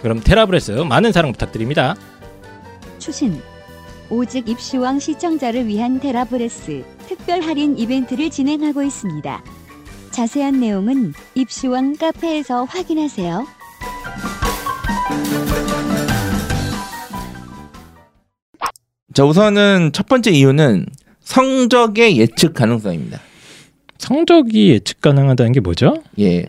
[0.02, 1.96] 그럼 테라브레스 많은 사랑 부탁드립니다.
[3.00, 3.42] 추신
[4.10, 9.42] 오직 입시왕 시청자를 위한 테라브레스 특별 할인 이벤트를 진행하고 있습니다.
[10.12, 13.48] 자세한 내용은 입시왕 카페에서 확인하세요.
[19.18, 20.86] 자 우선은 첫 번째 이유는
[21.24, 23.20] 성적의 예측 가능성입니다.
[23.98, 26.04] 성적이 예측 가능하다는 게 뭐죠?
[26.20, 26.46] 예.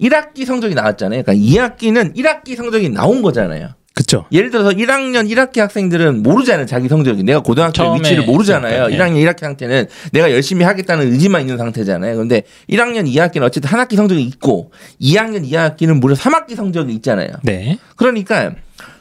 [0.00, 1.22] 1학기 성적이 나왔잖아요.
[1.22, 3.68] 그러니까 2학기는 1학기 성적이 나온 거잖아요.
[3.94, 4.24] 그쵸.
[4.32, 6.66] 예를 들어서 1학년 1학기 학생들은 모르잖아요.
[6.66, 7.22] 자기 성적이.
[7.22, 8.88] 내가 고등학교 위치를 모르잖아요.
[8.90, 8.96] 예.
[8.96, 12.16] 1학년 1학기 상태는 내가 열심히 하겠다는 의지만 있는 상태잖아요.
[12.16, 17.28] 근데 1학년 2학기는 어쨌든 한 학기 성적이 있고 2학년 2학기는 무려 3학기 성적이 있잖아요.
[17.44, 17.78] 네.
[17.94, 18.56] 그러니까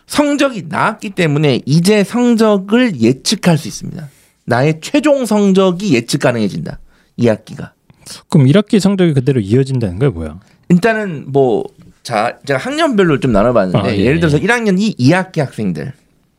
[0.08, 4.08] 성적이 나왔기 때문에 이제 성적을 예측할 수 있습니다.
[4.46, 6.80] 나의 최종 성적이 예측 가능해진다.
[7.20, 7.72] 2학기가.
[8.30, 10.40] 그럼 1학기 성적이 그대로 이어진다는 거야 뭐야?
[10.70, 11.66] 일단은 뭐
[12.04, 14.42] 자, 제가 학년별로 좀 나눠봤는데 아, 예, 예를 들어서 예.
[14.46, 15.92] 1학년 2, 2학기 학생들,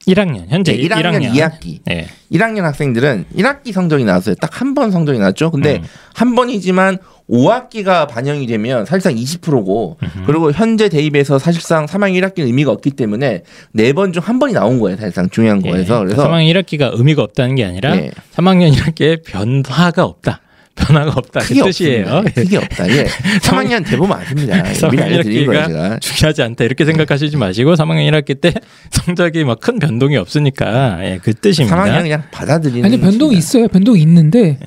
[0.07, 2.09] 1학년 현재 네, 1학년, 1학년 2학기, 예.
[2.33, 4.35] 1학년 학생들은 1학기 성적이 나왔어요.
[4.37, 5.50] 딱 한 번 성적이 나왔죠.
[5.50, 5.83] 근데 음.
[6.14, 6.96] 한 번이지만
[7.31, 13.93] 5학기가 반영이 되면 사실상 20%고 그리고 현재 대입에서 사실상 3학년 1학기는 의미가 없기 때문에 네
[13.93, 14.97] 번 중 한 번이 나온 거예요.
[14.97, 15.71] 사실상 중요한 예.
[15.71, 18.11] 거에서 그래서 3학년 1학기가 의미가 없다는 게 아니라 예.
[18.35, 20.41] 3학년 1학기에 변화가 없다.
[20.75, 21.41] 변화가 없다.
[21.41, 22.23] 그 크게 뜻이에요.
[22.35, 22.88] 크게 없다.
[22.88, 23.05] 예.
[23.43, 24.57] 3학년 대부분 아십니다.
[24.59, 25.99] 예, 미리 3학년 알려드린 거예요, 1학기가 제가.
[25.99, 28.53] 중요하지 않다 이렇게 생각하시지 마시고 3학년 1학기 때
[28.91, 31.77] 성적이 막 큰 변동이 없으니까 예, 그 뜻입니다.
[31.85, 33.38] 3학년 그냥 받아들이는 아니 변동이 것입니다.
[33.38, 33.69] 있어요.
[33.69, 34.59] 변동이 있는데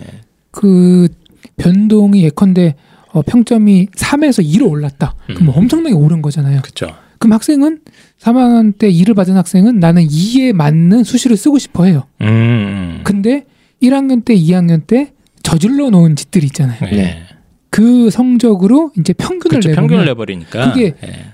[0.52, 1.08] 그
[1.62, 2.76] 변동이 예컨대
[3.14, 5.16] 어, 평점이 3에서 2로 올랐다.
[5.28, 5.54] 그럼 음.
[5.56, 6.62] 엄청나게 오른 거잖아요.
[6.62, 6.88] 그렇죠.
[7.20, 7.82] 그럼 학생은
[8.20, 12.04] 3학년 때 2를 받은 학생은 나는 2에 맞는 수시를 쓰고 싶어 해요.
[12.22, 13.02] 음, 음.
[13.04, 13.46] 근데
[13.82, 15.12] 1학년 때, 2학년 때
[15.44, 16.80] 저질러 놓은 짓들이 있잖아요.
[16.92, 16.96] 예.
[16.96, 17.24] 네.
[17.70, 19.60] 그 성적으로 이제 평균을.
[19.60, 21.26] 내보면 평균을 내버리니까 그게 예.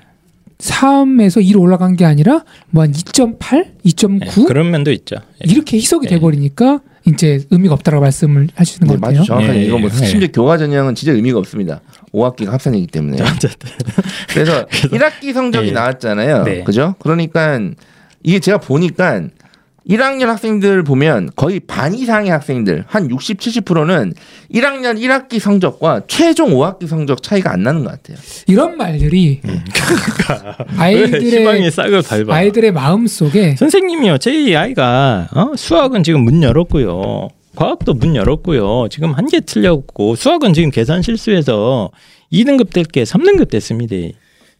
[0.58, 5.16] 3에서 2로 올라간 게 아니라 뭐 한 2.8, 2.9 예, 그런 면도 있죠.
[5.46, 5.52] 예.
[5.52, 6.16] 이렇게 희석이 예.
[6.16, 9.20] 돼버리니까 이제 의미가 없다라고 말씀을 하시는 네, 것 맞죠.
[9.20, 9.26] 같아요.
[9.26, 10.06] 정확하게 예, 이거 뭐 예.
[10.06, 11.82] 심지어 교과 전형은 진짜 의미가 없습니다.
[12.14, 13.18] 5학기가 합산이기 때문에.
[14.30, 15.72] 그래서 1학기 성적이 예.
[15.72, 16.44] 나왔잖아요.
[16.44, 16.64] 네.
[16.64, 16.96] 그죠?
[17.00, 17.60] 그러니까
[18.24, 19.24] 이게 제가 보니까
[19.90, 24.14] 1학년 학생들 보면 거의 반 이상의 학생들 한 60, 70%는
[24.54, 28.18] 1학년 1학기 성적과 최종 5학기 성적 차이가 안 나는 것 같아요.
[28.48, 32.36] 이런 말들이 왜 아이들의 희망의 싹을 밟아.
[32.36, 35.56] 아이들의 마음 속에 선생님이요, 제 아이가 어?
[35.56, 37.30] 수학은 지금 문 열었고요.
[37.56, 38.88] 과학도 문 열었고요.
[38.90, 41.90] 지금 한 개 틀렸고 수학은 지금 계산 실수해서
[42.32, 43.96] 2등급 될 게 3등급 됐습니다.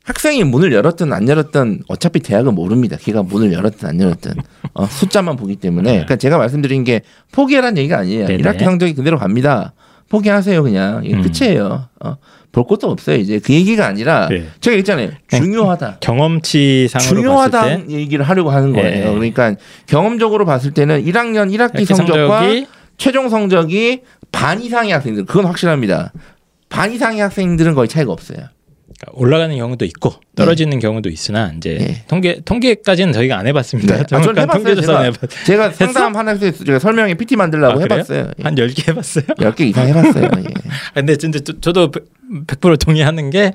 [0.08, 2.96] 학생이 문을 열었든 안 열었든 어차피 대학은 모릅니다.
[2.98, 4.36] 걔가 문을 열었든 안 열었든
[4.74, 5.92] 어, 숫자만 보기 때문에.
[5.92, 7.02] 그러니까 제가 말씀드린 게
[7.34, 8.28] 포기하라는 얘기가 아니에요.
[8.28, 8.42] 네네.
[8.42, 9.74] 1학기 성적이 그대로 갑니다.
[10.08, 11.24] 포기하세요 그냥 이게 음.
[11.24, 11.90] 끝이에요.
[12.00, 12.16] 어,
[12.54, 14.48] 볼 것도 없어요 이제 그 얘기가 아니라 네.
[14.62, 15.98] 제가 있잖아요 중요하다.
[16.00, 19.10] 경험치상으로 봤을 때 얘기를 하려고 하는 거예요.
[19.10, 19.14] 예.
[19.14, 19.56] 그러니까
[19.88, 26.14] 경험적으로 봤을 때는 1학년 1학기 이렇게 성적과 성적이 최종 성적이 반 이상의 학생들 그건 확실합니다.
[26.70, 28.48] 반 이상의 학생들은 거의 차이가 없어요.
[29.12, 32.04] 올라가는 경우도 있고 떨어지는 경우도 있으나 이제 네.
[32.08, 33.96] 통계 통계까지는 저희가 안 해봤습니다.
[33.96, 34.04] 네.
[34.12, 35.02] 아, 저는 해봤어요, 제가.
[35.04, 35.30] 해봤.
[35.46, 37.82] 제가 상담 하나 해서 제가 설명에 PT 만들라고 아?
[37.84, 38.32] 해봤어요.
[38.40, 38.44] 예.
[38.44, 39.26] 한 10개 해봤어요.
[39.26, 40.24] 10개 이상 해봤어요.
[40.24, 40.30] 예.
[40.30, 41.92] 아, 근데 진짜 저, 저도
[42.48, 43.54] 100% 동의하는 게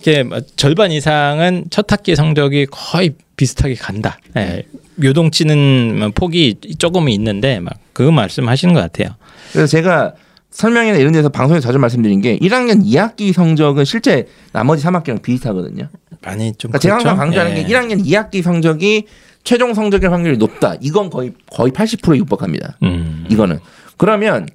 [0.00, 4.18] 이게 뭐 절반 이상은 첫 학기 성적이 거의 비슷하게 간다.
[4.36, 4.64] 예.
[5.02, 9.14] 요동치는 뭐 폭이 조금은 있는데 막 그 말씀하시는 것 같아요.
[9.52, 10.14] 그래서 제가
[10.50, 15.88] 설명이나 이런 데서 방송에 자주 말씀드린 게 1학년 2학기 성적은 실제 나머지 3학기랑 비슷하거든요.
[16.22, 17.20] 많이 좀 그러니까 제가 항상 그렇죠?
[17.20, 17.62] 강조하는 예.
[17.62, 19.06] 게 1학년 2학기 성적이
[19.44, 20.74] 최종 성적일 확률이 높다.
[20.80, 22.78] 이건 거의 거의 80%에 육박합니다.
[22.82, 23.26] 음.
[23.30, 23.58] 이거는
[23.96, 24.46] 그러면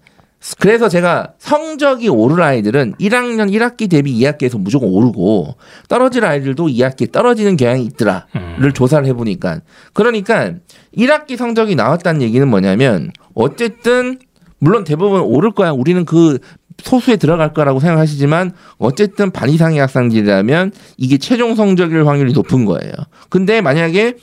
[0.59, 5.55] 그래서 제가 성적이 오를 아이들은 1학년 1학기 대비 2학기에서 무조건 오르고
[5.87, 8.71] 떨어질 아이들도 2학기에 떨어지는 경향이 있더라를 음.
[8.73, 9.61] 조사를 해보니까
[9.93, 10.53] 그러니까
[10.95, 14.19] 1학기 성적이 나왔다는 얘기는 뭐냐면 어쨌든
[14.65, 16.39] 물론 대부분 오를 거야 우리는 그
[16.81, 22.91] 소수에 들어갈 거라고 생각하시지만 어쨌든 반 이상의 학생들이라면 이게 최종 성적일 확률이 높은 거예요.
[23.29, 24.15] 근데 만약에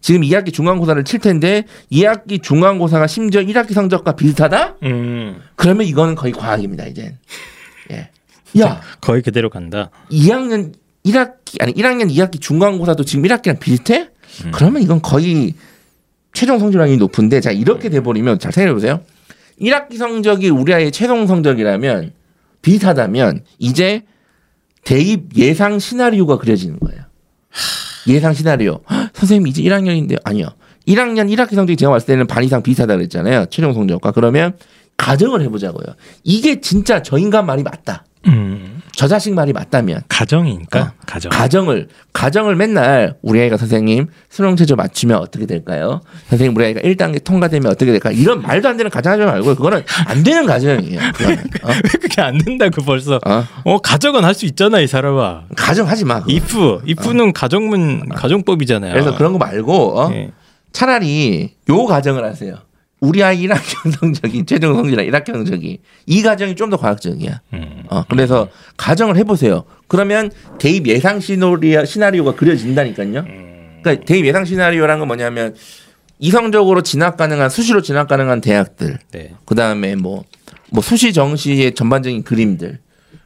[0.00, 4.76] 지금 2학기 중간고사를 칠 텐데 2학기 중간고사가 심지어 1학기 성적과 비슷하다?
[4.84, 5.42] 음.
[5.54, 7.18] 그러면 이거는 거의 과학입니다, 이젠.
[7.90, 8.08] 예.
[8.58, 9.90] 야, 거의 그대로 간다.
[10.10, 10.72] 2학년
[11.04, 14.08] 1학기 아니 1학년 2학기 중간고사도 지금 1학기랑 비슷해?
[14.52, 15.52] 그러면 이건 거의
[16.32, 19.02] 최종 성적량이 높은데 자 이렇게 돼 버리면 잘 생각해 보세요.
[19.60, 22.12] 1학기 성적이 우리 아이의 최종 성적이라면
[22.62, 24.02] 비슷하다면 이제
[24.84, 27.02] 대입 예상 시나리오가 그려지는 거예요.
[28.08, 28.80] 예상 시나리오.
[28.90, 30.48] 헉, 선생님 이제 1학년인데 아니요.
[30.88, 33.46] 1학년 1학기 성적이 제가 봤을 때는 반 이상 비슷하다 그랬잖아요.
[33.50, 34.12] 최종 성적과.
[34.12, 34.56] 그러면
[34.96, 35.94] 가정을 해보자고요.
[36.24, 38.04] 이게 진짜 저 인간 말이 맞다.
[38.26, 40.90] 음, 저 자식 말이 맞다면 가정이니까 어.
[41.06, 41.30] 가정.
[41.32, 46.02] 가정을 가정을 맨날 우리 아이가 선생님 수능 최저 맞추면 어떻게 될까요?
[46.28, 48.10] 선생님 우리 아이가 1단계 통과되면 어떻게 될까?
[48.10, 51.00] 이런 말도 안 되는 가정하지 말고 그거는 안 되는 가정이에요.
[51.00, 51.68] 어?
[51.72, 53.14] 왜 그게 안 된다고 벌써?
[53.24, 53.44] 어?
[53.64, 55.44] 어 가정은 할 수 있잖아 이 사람아.
[55.56, 56.20] 가정하지 마.
[56.20, 56.30] 그거.
[56.34, 58.92] if if는 가정문 가정법이잖아요.
[58.92, 60.12] 그래서 그런 거 말고 어?
[60.12, 60.30] 예.
[60.72, 62.56] 차라리 요 가정을 하세요.
[63.00, 67.40] 우리 아이 1학년 성적이 최종 성적이나 1학기 성적이 이 가정이 좀 더 과학적이야.
[67.54, 67.82] 음.
[67.88, 69.64] 어, 그래서 가정을 해보세요.
[69.88, 73.24] 그러면 대입 예상 시나리오, 시나리오가 그려진다니까요.
[73.82, 75.54] 그러니까 대입 예상 시나리오란 건 뭐냐면
[76.18, 79.32] 이성적으로 진학 가능한 수시로 진학 가능한 대학들, 네.
[79.46, 80.24] 그 다음에 뭐,
[80.70, 82.78] 뭐 수시 정시의 전반적인 그림들,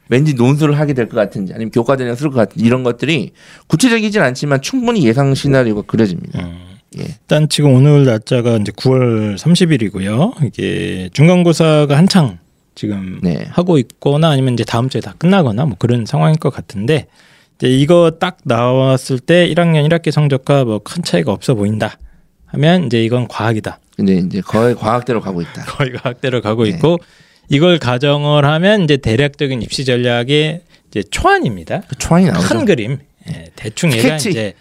[0.09, 3.33] 왠지 논술을 하게 될 것 같은지 아니면 교과전에 쓸것 같은지 이런 것들이
[3.67, 6.39] 구체적이진 않지만 충분히 예상 시나리오가 그려집니다.
[6.45, 6.74] 음.
[6.99, 7.03] 예.
[7.05, 10.45] 일단 지금 오늘 날짜가 이제 9월 30일이고요.
[10.47, 12.39] 이게 중간고사가 한창
[12.75, 13.47] 지금 네.
[13.51, 17.07] 하고 있거나 아니면 이제 다음 주에 다 끝나거나 뭐 그런 상황일 것 같은데
[17.59, 21.99] 이제 이거 딱 나왔을 때 1학년 1학기 성적과 뭐 큰 차이가 없어 보인다
[22.47, 23.79] 하면 이제 이건 과학이다.
[23.97, 25.65] 근데 이제 거의 과학대로 가고 있다.
[25.71, 26.71] 거의 과학대로 가고 네.
[26.71, 26.99] 있고
[27.49, 31.83] 이걸 가정을 하면 이제 대략적인 입시 전략의 이제 초안입니다.
[31.89, 32.49] 그 초안이 나오죠.
[32.49, 34.31] 큰 그림 예, 대충 얘가 스케치.
[34.31, 34.55] 이제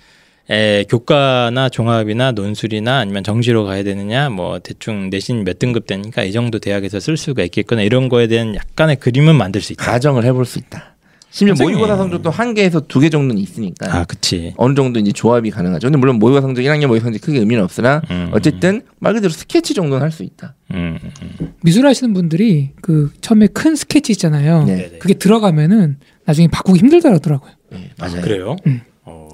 [0.49, 6.31] 에, 교과나 종합이나 논술이나 아니면 정시로 가야 되느냐 뭐 대충 내신 몇 등급 되니까 이
[6.33, 9.83] 정도 대학에서 쓸 수가 있겠거나 이런 거에 대한 약간의 그림은 만들 수 있다.
[9.85, 10.95] 가정을 해볼 수 있다.
[11.31, 11.77] 심지어 선생님.
[11.79, 14.53] 모의고사 성적도 한 개에서 두 개 정도는 있으니까 아, 그치.
[14.57, 15.87] 어느 정도 이제 조합이 가능하죠.
[15.87, 19.73] 근데 물론 모의고사 성적 1학년 모의고사 성적 크게 의미는 없으나 음, 어쨌든 말 그대로 스케치
[19.73, 20.53] 정도는 할 수 있다.
[20.75, 20.99] 음,
[21.41, 21.53] 음.
[21.63, 24.65] 미술 하시는 분들이 그 처음에 큰 스케치 있잖아요.
[24.65, 24.75] 네.
[24.75, 24.97] 네네.
[24.99, 27.51] 그게 들어가면은 나중에 바꾸기 힘들더라고요.
[27.71, 28.21] 네, 아, 맞아요.
[28.21, 28.55] 그래요?
[28.67, 28.81] 음.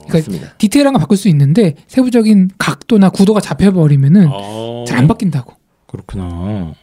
[0.10, 0.12] 어.
[0.12, 0.58] 그러니까 맞습니다.
[0.58, 5.54] 디테일한 거 바꿀 수 있는데 세부적인 각도나 구도가 잡혀버리면은 어, 잘안 바뀐다고.
[5.88, 6.74] 그렇구나.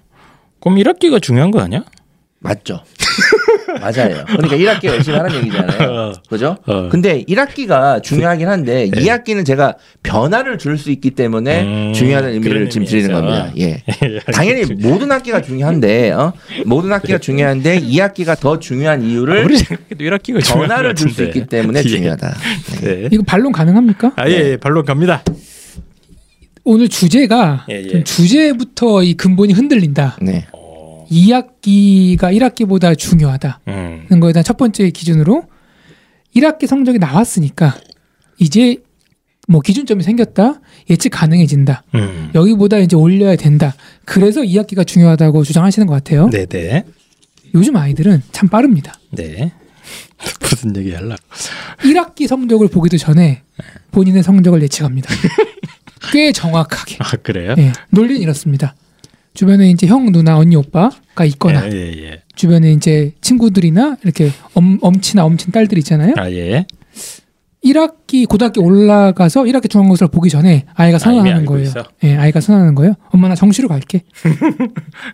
[0.61, 1.85] 그럼 1학기가 중요한 거 아니야?
[2.47, 2.81] 맞죠.
[3.81, 4.25] 맞아요.
[4.27, 6.13] 그러니까 1학기 열심히 하는 얘기잖아요.
[6.29, 6.57] 그죠?
[6.67, 6.89] 어.
[6.89, 12.71] 근데 1학기가 중요하긴 한데 2학기는 제가 변화를 줄 수 있기 때문에 음, 중요하다는 의미를 그런
[12.71, 13.45] 지금 드리는 의미에서.
[13.45, 13.53] 겁니다.
[13.59, 13.83] 예.
[14.33, 16.33] 당연히 모든 학기가 중요한데 어?
[16.67, 21.25] 모든 학기가 중요한데 2학기가 더 중요한 이유를 아무리 생각해도 1학기가 중요한 변화를 것줄 수.
[21.25, 21.89] 있기 때문에 예.
[21.89, 22.37] 중요하다.
[22.83, 22.97] 네.
[23.03, 23.09] 네.
[23.11, 24.13] 이거 반론 가능합니까?
[24.17, 25.23] 아, 예, 예, 반론 갑니다.
[26.65, 27.89] 오늘 주제가 예, 예.
[27.89, 30.17] 좀 주제부터 이 근본이 흔들린다.
[30.21, 30.47] 네.
[31.11, 33.57] 2학기가 1학기보다 중요하다는
[34.11, 34.21] 음.
[34.21, 35.45] 거에 대한 첫 번째 기준으로
[36.35, 37.77] 1학기 성적이 나왔으니까
[38.38, 38.79] 이제
[39.49, 42.31] 뭐 기준점이 생겼다 예측 가능해진다 음.
[42.35, 46.85] 여기보다 이제 올려야 된다 그래서 2학기가 중요하다고 주장하시는 것 같아요 네, 네.
[47.55, 49.53] 요즘 아이들은 참 빠릅니다 네.
[50.40, 51.16] 무슨 얘기 할라?
[51.79, 53.42] 1학기 성적을 보기도 전에
[53.92, 55.09] 본인의 성적을 예측합니다
[56.12, 57.55] 꽤 정확하게 아, 그래요?
[57.59, 58.75] 예, 논리는 이렇습니다
[59.37, 62.22] 주변에 이제 형 누나 언니 오빠가 있거나 예, 예, 예.
[62.35, 66.14] 주변에 이제 친구들이나 이렇게 엄, 엄치나 엄친 딸들 있잖아요.
[66.16, 66.66] 아, 예.
[67.62, 71.64] 1학기 고등학교 올라가서 1학기 중간고사를 보기 전에 아이가 선언하는 거예요.
[71.64, 71.85] 있어?
[72.05, 72.94] 예, 아이가 선언하는 거예요.
[73.11, 74.03] 엄마 나 정시로 갈게.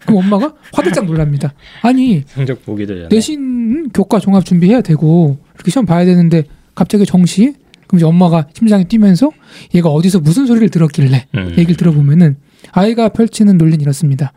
[0.06, 1.54] 그럼 엄마가 화들짝 놀랍니다.
[1.80, 3.08] 아니 성적 보기도 전에.
[3.08, 7.54] 내신 교과 종합 준비해야 되고 이렇게 시험 봐야 되는데 갑자기 정시?
[7.87, 9.30] 그럼 이제 엄마가 심장이 뛰면서
[9.74, 11.50] 얘가 어디서 무슨 소리를 들었길래 음.
[11.58, 12.37] 얘기를 들어보면은
[12.72, 14.32] 아이가 펼치는 논리는 이렇습니다.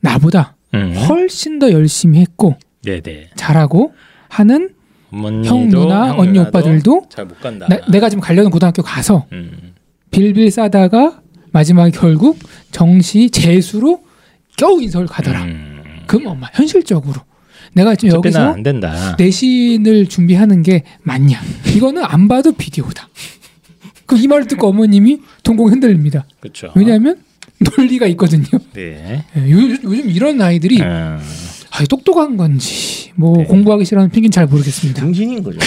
[0.00, 0.94] 나보다 음.
[1.08, 3.30] 훨씬 더 열심히 했고 네, 네.
[3.34, 3.94] 잘하고
[4.28, 4.70] 하는
[5.10, 7.66] 형 누나 형 언니 오빠들도 잘못 간다.
[7.68, 9.74] 나- 내가 지금 가려는 고등학교 가서 음.
[10.10, 12.38] 빌빌 싸다가 마지막에 결국
[12.72, 14.02] 정시 재수로
[14.56, 15.44] 겨우 인서울 가더라.
[15.44, 15.82] 음.
[16.06, 17.20] 그럼 엄마 현실적으로
[17.72, 18.56] 내가 지금 여기서.
[19.18, 21.40] 내신을 준비하는 게 맞냐?
[21.74, 23.08] 이거는 안 봐도 비디오다.
[24.06, 26.26] 그이 말을 듣고 어머님이 동공이 흔들립니다.
[26.40, 26.72] 그렇죠.
[26.74, 27.18] 왜냐하면
[27.76, 28.46] 논리가 있거든요.
[28.74, 29.24] 네.
[29.36, 31.18] 예, 요, 요즘 이런 아이들이 음.
[31.70, 33.44] 아, 똑똑한 건지 뭐 네.
[33.44, 35.00] 공부하기 싫어하는 핑계는 잘 모르겠습니다.
[35.02, 35.58] 등신인 거죠.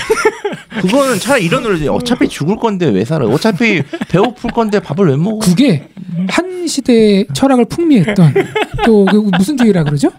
[0.81, 1.87] 그거는 차라리 이런 노래지.
[1.89, 3.25] 어차피 죽을 건데 왜 살아?
[3.27, 5.39] 어차피 배고플 건데 밥을 왜 먹어?
[5.39, 5.87] 그게
[6.29, 8.33] 한 시대의 철학을 풍미했던
[8.85, 10.09] 또 그 무슨 주의라 그러죠?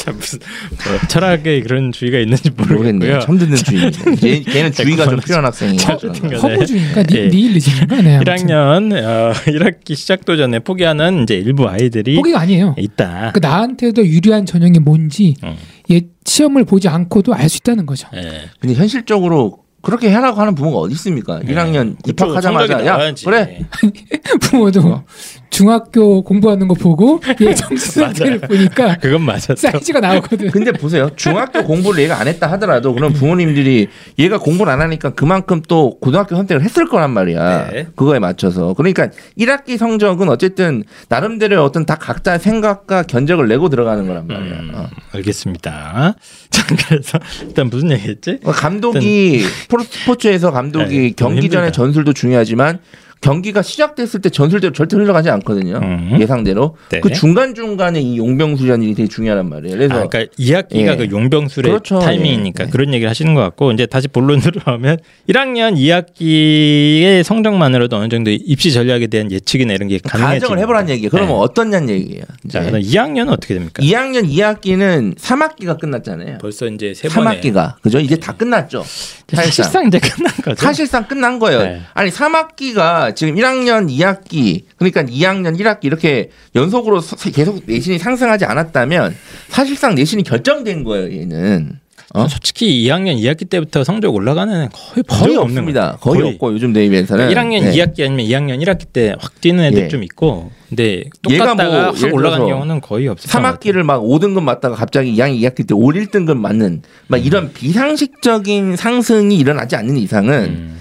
[0.00, 3.20] 참 무슨 뭐 철학에 그런 주의가 있는지 모르겠네요.
[3.20, 4.10] 처음 듣는 주의입니다.
[4.16, 5.20] 걔, 걔는 주의가 좀.
[5.20, 5.78] 필요한 학생이에요.
[5.78, 6.10] 자, 저는.
[6.14, 6.54] 어쨌든 간에.
[6.54, 7.26] 허무주의인가 니, 예.
[7.28, 8.02] 니힐리즘인가?
[8.02, 8.32] 네, 아무튼.
[8.34, 12.74] 1학년 어, 1학기 시작도 전에 포기하는 이제 일부 아이들이 포기가 아니에요.
[12.78, 13.32] 있다.
[13.34, 15.54] 그 나한테도 유리한 전형이 뭔지 음.
[15.90, 18.08] 얘 시험을 보지 않고도 알 수 있다는 거죠.
[18.14, 18.42] 예.
[18.60, 21.40] 근데 현실적으로 그렇게 하라고 하는 부모가 어디 있습니까?
[21.40, 23.24] 1학년 그쵸, 입학하자마자 성적이 야 나와야지.
[23.24, 23.60] 그래
[24.42, 25.04] 부모도 어.
[25.50, 29.56] 중학교 공부하는 거 보고 얘 상태를 보니까 그건 맞았어.
[29.56, 30.50] 사이즈가 나오거든.
[30.50, 31.10] 근데 보세요.
[31.16, 36.36] 중학교 공부를 얘가 안 했다 하더라도 그럼 부모님들이 얘가 공부를 안 하니까 그만큼 또 고등학교
[36.36, 37.70] 선택을 했을 거란 말이야.
[37.72, 37.86] 네.
[37.96, 38.74] 그거에 맞춰서.
[38.74, 39.08] 그러니까
[39.38, 44.52] 1학기 성적은 어쨌든 나름대로 어떤 다 각자 생각과 견적을 내고 들어가는 거란 말이야.
[44.60, 44.88] 음, 어.
[45.12, 46.14] 알겠습니다.
[46.50, 48.38] 자, 그래서 일단 무슨 얘기했지?
[48.44, 51.50] 어, 감독이 프로 스포츠에서 감독이 네, 경기.
[51.50, 52.78] 전에 전술도 중요하지만
[53.20, 55.78] 경기가 시작됐을 때 전술대로 절대 흘러가지 않거든요.
[55.82, 56.16] 음.
[56.18, 56.76] 예상대로.
[56.88, 57.00] 네.
[57.00, 59.76] 그 중간 중간에 이 용병술이라는 일이 되게 중요한 말이에요.
[59.76, 60.96] 그래서 아, 그러니까 2학기가 예.
[60.96, 61.98] 그 용병술의 그렇죠.
[61.98, 62.66] 타이밍이니까 예.
[62.66, 62.70] 네.
[62.70, 68.72] 그런 얘기를 하시는 것 같고 이제 다시 본론으로 하면 1학년 2학기의 성적만으로도 어느 정도 입시
[68.72, 70.40] 전략에 대한 예측이나 이런 게 가능해지.
[70.40, 71.10] 가정을 해보라는 얘기예요.
[71.10, 71.40] 그러면 네.
[71.40, 72.24] 어떠냐는 얘기예요.
[72.50, 72.62] 자.
[72.64, 73.82] 그럼 2학년은 어떻게 됩니까?
[73.82, 76.38] 2학년 2학기는 3학기가 끝났잖아요.
[76.38, 78.00] 벌써 이제 세 번에 3학기가 그죠?
[78.00, 78.82] 이제 다 끝났죠.
[79.28, 80.56] 사실상 사실상 이제 끝난 거죠.
[80.56, 81.62] 사실상 끝난 거예요.
[81.62, 81.80] 네.
[81.94, 89.14] 아니 3학기가 지금 1학년 2학기 그러니까 2학년 1학기 이렇게 연속으로 서- 계속 내신이 상승하지 않았다면
[89.48, 91.18] 사실상 내신이 결정된 거예요.
[91.20, 91.78] 얘는
[92.12, 92.26] 어?
[92.26, 95.96] 솔직히 2학년 2학기 때부터 성적 올라가는 거의 본 거의 없습니다.
[96.00, 96.22] 거예요.
[96.24, 97.72] 거의, 없고 요즘 대입에서는 그러니까 1학년 네.
[97.72, 99.88] 2학기 아니면 2학년 1학기 때 확 뛰는 애들 예.
[99.88, 103.30] 좀 있고 근데 뭐 똑같다가 확 올라간 경우는 거의 없어요.
[103.32, 109.36] 3학기를 막 5등급 맞다가 갑자기 2학년 2학기 때 5, 1등급 맞는 막 이런 비상식적인 상승이
[109.38, 110.80] 일어나지 않는 이상은 음,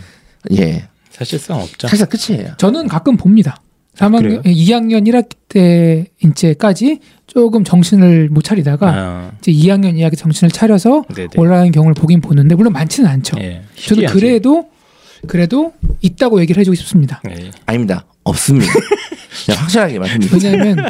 [0.58, 1.88] 예 사실상 없죠.
[1.88, 2.54] 사실 끝이에요.
[2.58, 3.58] 저는 가끔 봅니다.
[3.95, 4.41] 3학년, 그래요?
[4.43, 11.28] 2학년 1학기 때 이제까지 조금 정신을 못 차리다가 아, 이제 2학년 2학기 정신을 차려서 네네.
[11.36, 13.38] 올라가는 경우를 보긴 보는데 물론 많지는 않죠.
[13.41, 14.06] 예, 저도.
[14.08, 14.69] 그래도
[15.28, 17.22] 그래도 있다고 얘기를 해주고 싶습니다.
[17.30, 17.52] 예.
[17.65, 18.06] 아닙니다.
[18.24, 18.72] 없습니다.
[19.58, 20.50] 확실하게 말씀드립니다.
[20.50, 20.89] 왜냐하면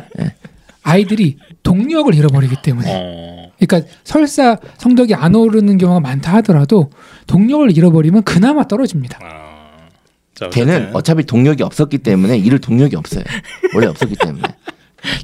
[0.83, 2.87] 아이들이 동력을 잃어버리기 때문에.
[2.91, 6.91] 어, 그러니까 설사 성적이 안 오르는 경우가 많다 하더라도
[7.27, 9.19] 동력을 잃어버리면 그나마 떨어집니다.
[9.23, 9.48] 아.
[10.39, 10.95] 자, 걔는 어쨌든.
[10.95, 13.23] 어차피 동력이 없었기 때문에 이를 동력이 없어요.
[13.75, 14.43] 원래 없었기 때문에.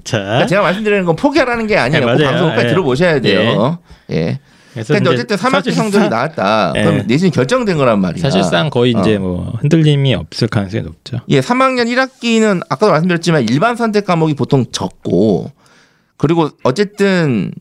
[0.04, 1.99] 자, 그러니까 제가 말씀드리는 건 포기하라는 게 아니에요.
[2.06, 2.32] 네, 꼭 맞아요.
[2.32, 2.69] 방송까지 예.
[2.69, 3.80] 들어보셔야 돼요.
[4.12, 4.39] 예.
[4.73, 6.73] 그래서 근데 이제 어쨌든 3학기 사실상- 성적이 나왔다.
[6.75, 6.84] 예.
[6.84, 8.21] 그럼 내신이 결정된 거란 말이야.
[8.21, 9.19] 사실상 거의 이제 어.
[9.19, 11.19] 뭐 흔들림이 없을 가능성이 높죠.
[11.30, 15.49] 예, 3학년 1학기는 아까도 말씀드렸지만 일반 선택 과목이 보통 적고
[16.17, 17.51] 그리고 어쨌든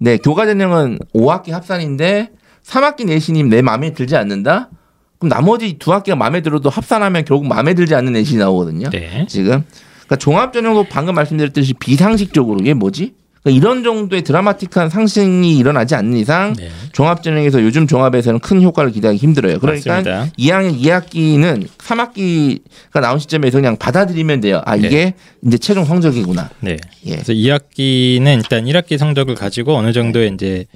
[0.00, 2.30] 네 교과 전형은 5학기 합산인데
[2.64, 4.70] 3학기 내신이 내 마음에 들지 않는다.
[5.18, 8.90] 그럼 나머지 두 학기가 마음에 들어도 합산하면 결국 마음에 들지 않는 내신이 나오거든요.
[8.90, 9.26] 네.
[9.28, 9.64] 지금
[10.06, 13.14] 그러니까 종합 전형도 방금 말씀드렸듯이 비상식적으로 이게 뭐지?
[13.42, 16.70] 그러니까 이런 정도의 드라마틱한 상승이 일어나지 않는 이상 네.
[16.92, 19.58] 종합 전형에서 요즘 종합에서는 큰 효과를 기대하기 힘들어요.
[19.58, 20.32] 그러니까 맞습니다.
[20.38, 24.62] 2학년 2학기는 3학기가 나온 시점에서 그냥 받아들이면 돼요.
[24.64, 26.50] 아 이게 이제 최종 성적이구나.
[26.60, 26.76] 네.
[27.06, 27.10] 예.
[27.12, 30.66] 그래서 2학기는 일단 1학기 성적을 가지고 어느 정도의 이제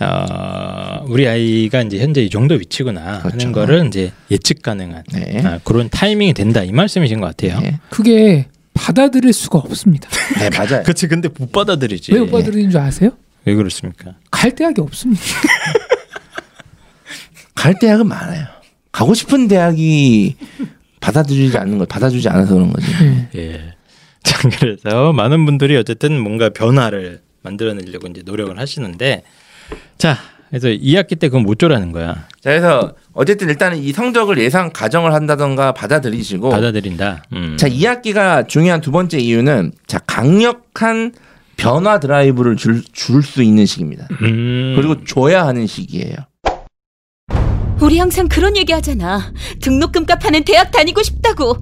[0.00, 3.28] 어, 우리 아이가 이제 현재 이 정도 위치구나 그렇죠.
[3.38, 5.42] 하는 거를 이제 예측 가능한 네.
[5.44, 7.60] 아, 그런 타이밍이 된다 이 말씀이신 것 같아요.
[7.60, 7.78] 네.
[7.88, 10.08] 그게 받아들일 수가 없습니다.
[10.38, 10.82] 네, 맞아요.
[10.84, 12.12] 그렇지, 근데 못 받아들이지.
[12.12, 13.10] 왜 못 받아들이는 줄 아세요?
[13.46, 14.14] 왜 그렇습니까?
[14.30, 15.22] 갈 대학이 없습니다.
[17.54, 18.46] 갈 대학은 많아요.
[18.92, 20.36] 가고 싶은 대학이
[21.00, 22.86] 받아들이지 않는 거, 받아주지 않아서 그런 거지.
[23.02, 23.28] 네.
[23.36, 23.60] 예.
[24.22, 29.22] 자, 그래서 많은 분들이 어쨌든 뭔가 변화를 만들어내려고 이제 노력을 하시는데,
[29.98, 30.18] 자,
[30.50, 32.14] 그래서 2학기 때 그건 못 줘라는 거야.
[32.40, 37.24] 자, 그래서 어쨌든 일단은 이 성적을 예상 가정을 한다던가 받아들이시고 받아들인다.
[37.32, 37.56] 음.
[37.58, 41.12] 자, 2학기가 중요한 두 번째 이유는 자, 강력한
[41.56, 42.82] 변화 드라이브를 줄
[43.22, 44.06] 수 있는 시기입니다.
[44.22, 44.74] 음.
[44.76, 46.14] 그리고 줘야 하는 시기예요.
[47.80, 49.32] 우리 항상 그런 얘기 하잖아.
[49.60, 51.56] 등록금 값하는 대학 다니고 싶다고.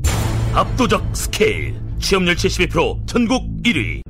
[0.52, 4.02] 압도적 스케일 취업률 72% 전국 1위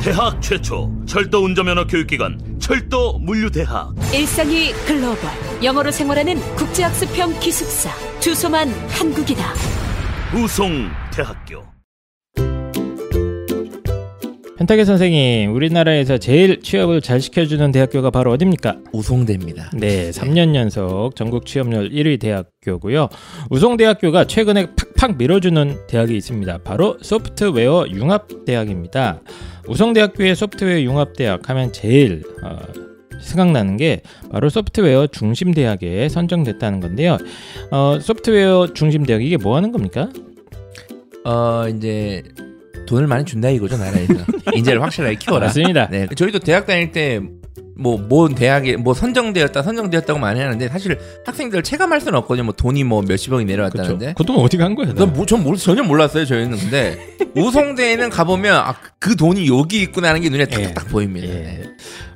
[0.00, 5.30] 대학 최초 철도 운전면허 교육기관 철도 물류대학 일상이 글로벌.
[5.62, 7.90] 영어로 생활하는 국제학습형 기숙사.
[8.20, 9.52] 주소만 한국이다.
[10.34, 11.67] 우송대학교
[14.58, 18.78] 펜타게 선생님, 우리나라에서 제일 취업을 잘 시켜주는 대학교가 바로 어디입니까?
[18.92, 19.70] 우송대입니다.
[19.74, 23.08] 네, 3년 연속 전국 취업률 1위 대학교고요.
[23.50, 24.66] 우송대학교가 최근에
[24.96, 26.58] 팍팍 밀어주는 대학이 있습니다.
[26.64, 29.20] 바로 소프트웨어 융합대학입니다.
[29.68, 32.58] 우송대학교의 소프트웨어 융합대학 하면 제일 어,
[33.22, 37.18] 생각나는 게 바로 소프트웨어 중심 대학에 선정됐다는 건데요.
[37.70, 40.08] 어, 소프트웨어 중심 대학 이게 뭐 하는 겁니까?
[41.24, 42.22] 어 이제
[42.88, 44.14] 돈을 많이 준다 이거죠 나라에서
[44.54, 45.46] 인재를 확실하게 키워라.
[45.46, 45.88] 맞습니다.
[45.90, 47.20] 네, 저희도 대학 다닐 때.
[47.80, 52.42] 뭐, 뭔 대학에, 뭐, 선정되었다, 선정되었다고 많이 하는데, 사실 학생들 체감할 수는 없거든요.
[52.46, 54.14] 뭐, 돈이 뭐, 몇십억이 내려왔다는데.
[54.14, 54.92] 그돈 어디 간 거야?
[54.94, 56.58] 난 뭐, 전 전혀 몰랐어요, 저희는.
[56.58, 56.98] 근데,
[57.36, 60.74] 우송대에는 가보면, 아, 그 돈이 여기 있구나 하는 게 눈에 딱, 예.
[60.74, 61.28] 딱 보입니다.
[61.28, 61.32] 예.
[61.32, 61.62] 네.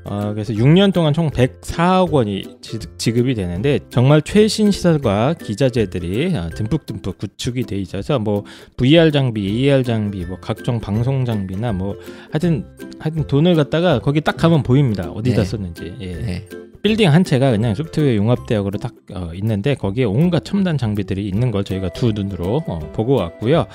[0.05, 6.49] 어, 그래서 6년 동안 총 104억 원이 지, 지급이 되는데 정말 최신 시설과 기자재들이 아,
[6.49, 8.45] 듬뿍듬뿍 구축이 돼 있어서 뭐
[8.77, 11.97] VR 장비, AR 장비, 뭐 각종 방송 장비나 뭐
[12.31, 12.67] 하여튼
[12.99, 15.11] 하여튼 돈을 갖다가 거기 딱 가면 보입니다.
[15.11, 15.45] 어디다 네.
[15.45, 15.95] 썼는지.
[16.01, 16.15] 예.
[16.15, 16.49] 네.
[16.83, 21.63] 빌딩 한 채가 그냥 소프트웨어 융합대학으로 딱 어, 있는데 거기에 온갖 첨단 장비들이 있는 걸
[21.63, 23.67] 저희가 두 눈으로 어, 보고 왔고요.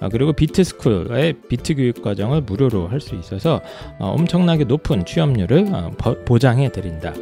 [0.00, 3.60] 아, 그리고 비트스쿨의 비트 교육 과정을 무료로 할 수 있어서
[3.98, 7.12] 어, 엄청나게 높은 취업률을 어, 보- 보장해 드린다.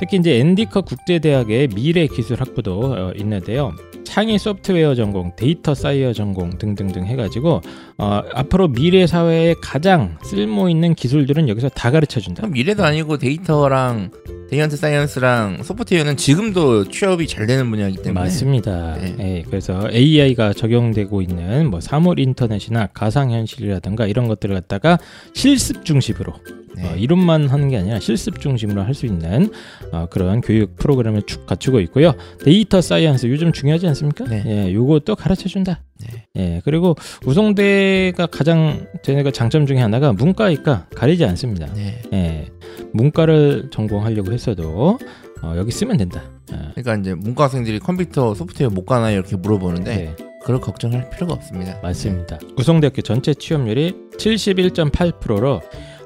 [0.00, 3.72] 특히 이제 엔디컷 국제대학의 미래 기술 학부도 어, 있는데요.
[4.02, 7.60] 창의 소프트웨어 전공, 데이터 사이어 전공 등등등 해가지고
[7.98, 12.48] 어, 앞으로 미래 사회에 가장 쓸모 있는 기술들은 여기서 다 가르쳐 준다.
[12.48, 14.10] 미래도 아니고 데이터랑
[14.50, 18.96] data science랑 소프트웨어는 지금도 취업이 잘 되는 분야이기 때문에 맞습니다.
[18.96, 19.14] 네.
[19.20, 24.98] 예, 그래서 AI가 적용되고 있는 뭐 사물 인터넷이나 가상 현실이라든가 이런 것들을 갖다가
[25.34, 26.32] 실습 중심으로
[26.76, 26.84] 네.
[26.88, 29.50] 어, 이론만 하는 게 아니라 실습 중심으로 할 수 있는
[29.92, 32.14] 어, 그런 교육 프로그램을 쭉 갖추고 있고요.
[32.42, 34.24] data science 요즘 중요하지 않습니까?
[34.24, 34.42] 네.
[34.46, 35.82] 예, 요것도 가르쳐 준다.
[36.00, 36.24] 네.
[36.36, 36.94] 예, 그리고
[37.26, 41.66] 우송대가 가장 저희가 장점 중에 하나가 문과이과 가리지 않습니다.
[41.74, 42.00] 네.
[42.12, 42.37] 예,
[42.98, 44.98] 문과를 전공하려고 했어도
[45.42, 46.22] 어, 여기 쓰면 된다.
[46.52, 50.16] 어, 그러니까 이제 문과 학생들이 컴퓨터 소프트웨어 못 가나요 이렇게 물어보는데 네.
[50.42, 51.78] 그럴 걱정할 필요가 없습니다.
[51.82, 52.38] 맞습니다.
[52.58, 55.60] 우송대학교 전체 취업률이 71.8%로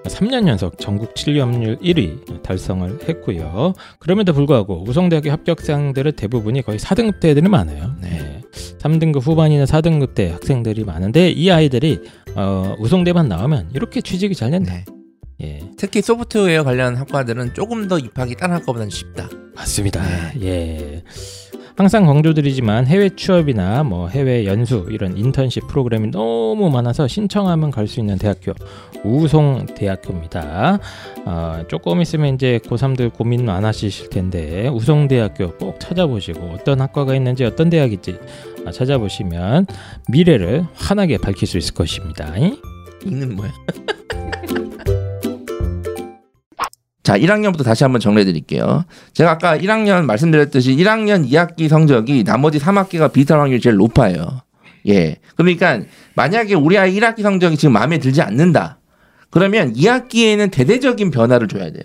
[0.05, 3.73] 3년 연속 전국 취업률 1위 달성을 했고요.
[4.01, 7.95] 그럼에도 불구하고 우송대학교 합격생들의 대부분이 거의 4등급대 애들이 많아요.
[8.01, 8.41] 네.
[8.79, 12.01] 3등급 후반이나 4등급대 학생들이 많은데 이 아이들이
[12.35, 14.73] 어, 우송대만 나오면 이렇게 취직이 잘 된다.
[14.75, 14.85] 네.
[15.43, 19.29] 예, 특히 소프트웨어 관련 학과들은 조금 더 입학이 다른 학과보다는 쉽다.
[19.55, 20.01] 맞습니다.
[20.41, 21.03] 예.
[21.75, 27.99] 항상 강조드리지만 해외 취업이나 뭐 해외 연수 이런 인턴십 프로그램이 너무 많아서 신청하면 갈 수
[27.99, 28.53] 있는 대학교
[29.03, 30.79] 우송 대학교입니다.
[31.25, 37.45] 어, 조금 있으면 이제 고3들 고민 많으실 텐데 우송 대학교 꼭 찾아보시고 어떤 학과가 있는지
[37.45, 38.19] 어떤 대학인지
[38.67, 39.67] 아, 찾아보시면
[40.09, 42.35] 미래를 환하게 밝힐 수 있을 것입니다.
[43.05, 43.51] 이는 뭐야?
[47.03, 48.85] 자, 1학년부터 다시 한번 정리해 드릴게요.
[49.13, 54.43] 제가 아까 1학년 말씀드렸듯이 1학년 2학기 성적이 나머지 3학기가 비슷한 확률이 제일 높아요.
[54.89, 55.17] 예.
[55.37, 55.81] 그러니까
[56.15, 58.79] 만약에 우리 아이 1학기 성적이 지금 마음에 들지 않는다.
[59.31, 61.83] 그러면 2학기에는 대대적인 변화를 줘야 돼요.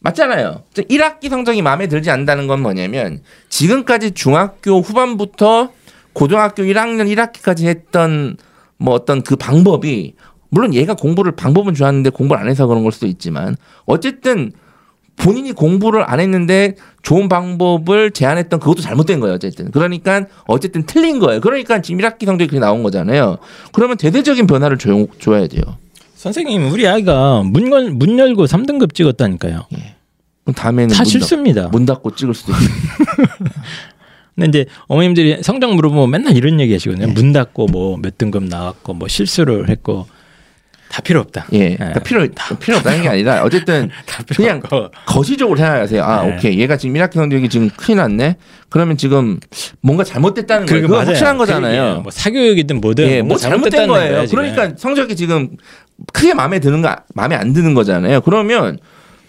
[0.00, 0.64] 맞잖아요.
[0.74, 5.72] 1학기 성적이 마음에 들지 않는다는 건 뭐냐면 지금까지 중학교 후반부터
[6.12, 8.36] 고등학교 1학년 1학기까지 했던
[8.76, 10.14] 뭐 어떤 그 방법이
[10.52, 14.52] 물론 얘가 공부를 방법은 좋았는데 공부를 안 해서 그런 걸 수도 있지만 어쨌든
[15.16, 21.40] 본인이 공부를 안 했는데 좋은 방법을 제안했던 그것도 잘못된 거예요 어쨌든 그러니까 어쨌든 틀린 거예요
[21.40, 23.38] 그러니까 지금 1학기 성적이 그렇게 나온 거잖아요
[23.72, 25.62] 그러면 대대적인 변화를 줘, 줘야 돼요
[26.16, 29.66] 선생님 우리 아이가 문, 걸- 문 열고 3등급 찍었다니까요.
[30.44, 31.68] 그럼 다음에는 다문 닫- 실수입니다.
[31.68, 32.68] 문 닫고 찍을 수도 있어요
[34.36, 37.06] 근데 이제 어머님들이 성적 물어보면 맨날 이런 얘기 하시거든요.
[37.06, 37.12] 네.
[37.12, 40.06] 문 닫고 뭐 몇 등급 나왔고 뭐 실수를 했고
[40.92, 41.46] 다 필요 없다.
[41.52, 42.26] 예 그러니까 필요
[42.60, 44.90] 필요 없다는 게 아니라 어쨌든 다 그냥 없고.
[45.06, 46.04] 거시적으로 생각하세요.
[46.04, 46.34] 아, 네.
[46.36, 46.58] 오케이.
[46.58, 48.36] 얘가 지금 1학기 성적이 지금 큰일 났네.
[48.68, 49.40] 그러면 지금
[49.80, 50.82] 뭔가 잘못됐다는 거예요.
[50.82, 50.98] 그거.
[50.98, 52.00] 확실한 그 거잖아요.
[52.02, 54.16] 뭐 사교육이든 뭐든 예, 뭐 잘못된 거예요.
[54.16, 54.26] 거야.
[54.26, 55.56] 그러니까 성적이 지금
[56.12, 58.20] 크게 마음에 드는 거 마음에 안 드는 거잖아요.
[58.20, 58.78] 그러면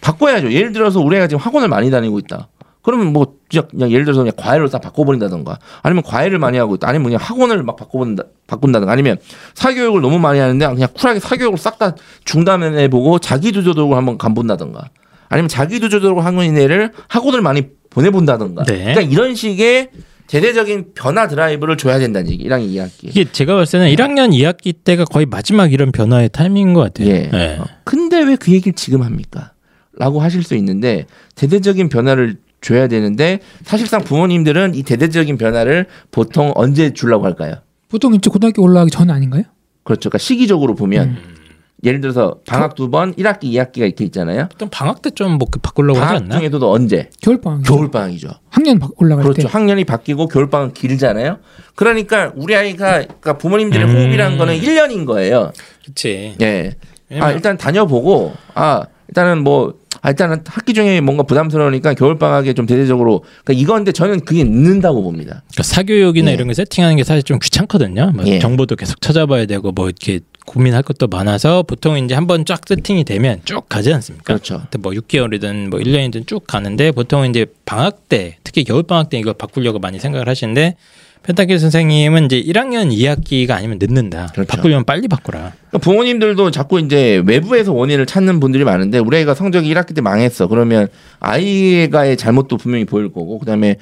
[0.01, 0.51] 바꿔야죠.
[0.51, 2.49] 예를 들어서 우리 애가 지금 학원을 많이 다니고 있다.
[2.84, 6.88] 그러면 뭐 그냥, 그냥 예를 들어서 그냥 과외로 싹 바꿔버린다던가 아니면 과외를 많이 하고 있다
[6.90, 9.18] 아니면 그냥 학원을 막 바꿔본다 바꾼다던가 아니면
[9.56, 14.90] 사교육을 너무 많이 하는데 그냥 쿨하게 사교육을 싹 다 중단해보고 자기주도적으로 한번 간본다던가
[15.30, 18.78] 아니면 자기주도적으로 하는 애를 학원을 많이 보내본다던가 네.
[18.94, 19.90] 그러니까 이런 식의
[20.28, 25.06] 대대적인 변화 드라이브를 줘야 된다는 얘기 1학년 2학기 이게 제가 봤을 때는 1학년 2학기 때가
[25.06, 27.08] 거의 마지막 이런 변화의 타이밍인 것 같아요.
[27.10, 27.30] 예.
[27.34, 27.58] 예.
[27.60, 29.52] 어, 근데 왜 그 얘기를 지금 합니까?
[29.96, 31.06] 라고 하실 수 있는데
[31.36, 37.55] 대대적인 변화를 줘야 되는데 사실상 부모님들은 이 대대적인 변화를 보통 언제 주려고 할까요?
[37.89, 39.43] 보통 이제 고등학교 올라가기 전 아닌가요?
[39.84, 40.09] 그렇죠.
[40.09, 41.36] 그러니까 시기적으로 보면 음.
[41.84, 44.47] 예를 들어서 방학 두 번, 1학기, 2학기가 이렇게 있잖아요.
[44.49, 46.38] 보통 방학 때 좀 뭐 바꾸려고 하지 방학 않나?
[46.38, 47.09] 중에도 언제?
[47.22, 47.64] 겨울 방학.
[47.64, 48.30] 겨울 방학이죠.
[48.49, 49.41] 학년 바- 올라갈 그렇죠.
[49.41, 49.47] 때.
[49.51, 51.39] 학년이 바뀌고 겨울 방학 길잖아요.
[51.76, 53.93] 그러니까 우리 아이가 그러니까 부모님들의 음.
[53.95, 55.51] 호흡이라는 거는 1년인 거예요.
[55.84, 56.36] 그렇지.
[56.41, 56.76] 예.
[57.09, 59.74] 아, 왜냐면- 일단 다녀보고, 아, 일단은 뭐,
[60.04, 65.01] 아, 일단은 학기 중에 뭔가 부담스러우니까 겨울 방학에 좀 대대적으로, 그러니까 이건데 저는 그게 늦는다고
[65.01, 65.43] 봅니다.
[65.47, 66.34] 그러니까 사교육이나 예.
[66.34, 68.12] 이런 거 세팅하는 게 사실 좀 귀찮거든요.
[68.14, 68.38] 뭐 예.
[68.38, 73.39] 정보도 계속 찾아봐야 되고 뭐 이렇게 고민할 것도 많아서 보통 이제 한번 쫙 세팅이 되면
[73.45, 74.26] 쭉 가지 않습니까?
[74.26, 74.64] 그렇죠.
[74.80, 79.32] 뭐 6개월이든 뭐 1년이든 쭉 가는데 보통 이제 방학 때 특히 겨울 방학 때 이거
[79.32, 80.76] 바꾸려고 많이 생각을 하시는데
[81.24, 84.28] 펜타키 선생님은 이제 1학년 2학기가 아니면 늦는다.
[84.34, 84.47] 그렇죠.
[84.47, 85.53] 바꾸려면 빨리 바꾸라.
[85.69, 90.47] 그러니까 부모님들도 자꾸 이제 외부에서 원인을 찾는 분들이 많은데 우리 애가 성적이 1학기 때 망했어.
[90.47, 90.88] 그러면
[91.19, 93.78] 아이가의 잘못도 분명히 보일 거고 그다음에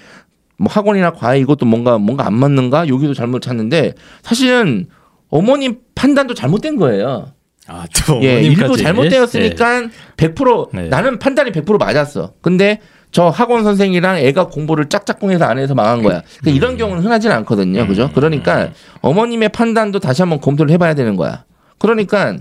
[0.58, 4.86] 뭐 학원이나 과외 이것도 뭔가 뭔가 안 맞는가 여기도 잘못 찾는데 사실은
[5.30, 7.32] 어머님 판단도 잘못된 거예요.
[7.68, 8.84] 아, 또 예, 어머님까지.
[8.84, 9.88] 잘못되었으니까
[10.18, 10.88] 100% 네.
[10.90, 12.34] 나는 판단이 100% 맞았어.
[12.42, 12.80] 근데
[13.12, 16.22] 저 학원 선생이랑 애가 공부를 짝짝꿍해서 안 해서 망한 거야.
[16.40, 16.56] 그러니까 음.
[16.56, 17.86] 이런 경우는 흔하진 않거든요.
[17.88, 18.10] 그죠?
[18.14, 18.70] 그러니까
[19.02, 21.44] 어머님의 판단도 다시 한번 검토를 해봐야 되는 거야.
[21.78, 22.38] 그러니까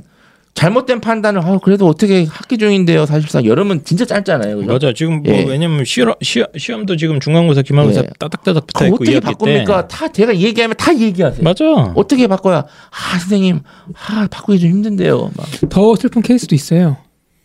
[0.55, 3.07] 잘못된 판단을 아, 그래도 어떻게 학기 중인데요.
[3.07, 4.57] 사실상 여름은 진짜 짧잖아요.
[4.59, 4.73] 그죠?
[4.73, 4.93] 맞아.
[4.93, 5.45] 지금 뭐 예.
[5.45, 8.07] 왜냐면 시험 시험, 시험도 지금 중간고사 기말고사 예.
[8.18, 9.89] 따닥따닥 붙어 그거 있고 어떻게 2학기 바꿉니까?
[9.89, 9.97] 때.
[9.97, 11.43] 다 제가 얘기하면 다 얘기하세요.
[11.45, 11.64] 맞아.
[11.95, 12.59] 어떻게 바꿔야?
[12.91, 13.61] 아 선생님,
[14.09, 15.31] 아 바꾸기 좀 힘든데요.
[15.37, 16.97] 막 더 슬픈 케이스도 있어요.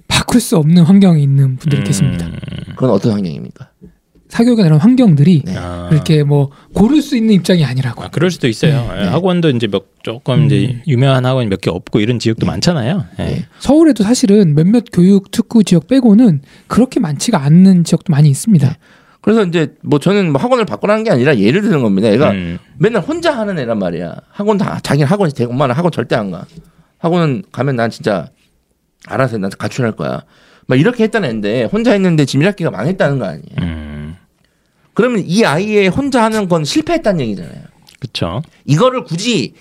[0.08, 2.30] 바꿀 수 없는 환경에 있는 분들이 계십니다.
[2.76, 3.70] 그건 어떤 환경입니까?
[4.28, 5.56] 사교육에 나온 환경들이 네.
[5.56, 5.88] 아.
[5.92, 8.04] 이렇게 뭐 고를 수 있는 입장이 아니라고.
[8.04, 8.82] 아, 그럴 수도 있어요.
[8.94, 9.02] 네.
[9.04, 13.06] 예, 학원도 이제 몇 조금 이제 유명한 학원이 몇 개 없고 이런 지역도 많잖아요.
[13.20, 13.24] 예.
[13.24, 13.46] 네.
[13.60, 18.76] 서울에도 사실은 몇몇 교육 특구 지역 빼고는 그렇게 많지가 않는 지역도 많이 있습니다.
[19.22, 22.12] 그래서 이제 뭐 저는 뭐 학원을 바꾸라는 게 아니라 예를 드는 겁니다.
[22.12, 22.58] 얘가 음.
[22.78, 24.16] 맨날 혼자 하는 애란 말이야.
[24.32, 26.46] 학원 다 자기는 학원이 되고 엄마는 학원 절대 안 가.
[26.98, 28.30] 학원은 가면 난 진짜
[29.08, 30.24] 알아서 난 가출할 거야.
[30.68, 33.46] 막 이렇게 했던 애인데 혼자 했는데 지금 1학기가 망했다는 거 아니에요.
[33.62, 34.16] 음.
[34.94, 37.64] 그러면 이 아이의 혼자 하는 건 실패했다는 얘기잖아요.
[38.00, 38.42] 그렇죠.
[38.66, 39.54] 이거를 굳이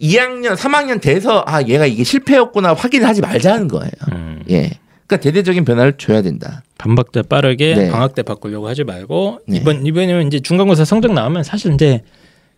[0.00, 3.90] 2학년, 3학년 돼서 아 얘가 이게 실패였구나 확인을 하지 말자는 거예요.
[4.12, 4.42] 음.
[4.50, 4.70] 예.
[5.06, 6.62] 그러니까 대대적인 변화를 줘야 된다.
[6.78, 7.90] 반박자 빠르게 네.
[7.90, 9.58] 방학 때 바꾸려고 하지 말고 네.
[9.58, 12.02] 이번 이번에는 이제 중간고사 성적 나오면 사실 이제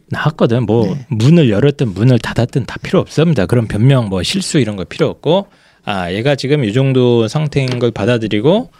[0.09, 0.65] 나왔거든.
[0.65, 1.07] 뭐 네.
[1.09, 3.47] 문을 열었든 문을 닫았든 다 필요 없습니다.
[3.47, 5.47] 그런 변명 뭐 실수 이런 거 필요 없고
[5.85, 8.71] 아 얘가 지금 이 정도 상태인 걸 받아들이고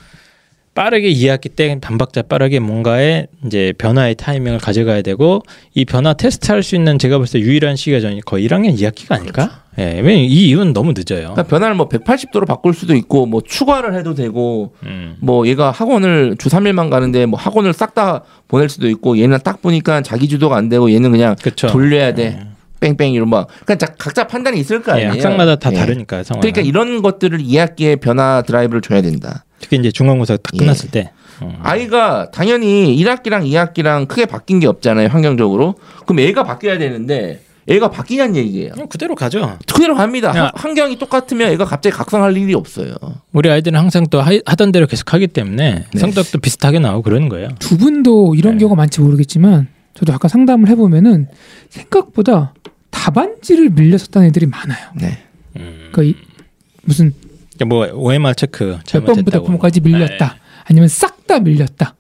[0.75, 5.43] 빠르게 2학기 때 반박자 빠르게 뭔가의 이제 변화의 타이밍을 가져가야 되고
[5.75, 9.63] 이 변화 테스트할 수 있는 제가 봤을 때 유일한 시기가 저는 거의 1학년 2학기가 아닐까?
[9.79, 11.33] 예, 왜냐면 이 이유는 너무 늦어요.
[11.35, 15.17] 그러니까 변화를 뭐 180도로 바꿀 수도 있고 뭐 추가를 해도 되고 음.
[15.21, 19.61] 뭐 얘가 학원을 주 3일만 가는데 뭐 학원을 싹 다 보낼 수도 있고 얘는 딱
[19.61, 21.67] 보니까 자기 주도가 안 되고 얘는 그냥 그쵸.
[21.67, 22.39] 돌려야 돼.
[22.83, 25.11] 뺑뺑 이런 막 그러니까 자- 각자 판단이 있을 거 예, 아니에요.
[25.13, 25.77] 학생마다 다 예.
[25.77, 26.41] 다르니까 상황.
[26.41, 29.45] 그러니까 이런 것들을 2학기에 변화 드라이브를 줘야 된다.
[29.61, 30.59] 특히 이제 중간고사 딱 예.
[30.59, 31.11] 끝났을 때.
[31.41, 31.57] 어.
[31.63, 35.09] 아이가 당연히 1학기랑 2학기랑 크게 바뀐 게 없잖아요.
[35.09, 35.77] 환경적으로.
[36.07, 38.73] 그럼 애가 바뀌어야 되는데 애가 바뀌냐는 얘기예요.
[38.73, 39.57] 그냥 그대로 가죠.
[39.73, 40.33] 그대로 갑니다.
[40.37, 40.45] 야.
[40.47, 42.93] 하- 환경이 똑같으면 애가 갑자기 각성할 일이 없어요.
[43.33, 45.99] 우리 아이들은 항상 또 하, 하던 대로 계속 하기 때문에 네.
[46.01, 47.49] 성적도 비슷하게 나오고 그러는 거예요.
[47.61, 48.59] 두 분도 이런 네.
[48.61, 51.29] 경우가 많지 모르겠지만 저도 아까 상담을 해보면은
[51.71, 52.55] 생각보다
[52.91, 54.91] 답안지를 밀렸었다는 애들이 많아요.
[54.97, 55.19] 네.
[55.57, 55.91] 음.
[55.93, 56.15] 그러니까 이
[56.83, 57.15] 무슨
[57.55, 59.47] 그러니까 뭐 OMR 체크 몇 번부터 잘못했다고.
[59.47, 60.35] 부모까지 밀렸다.
[60.35, 60.41] 네.
[60.65, 61.95] 아니면 싹 다 밀렸다.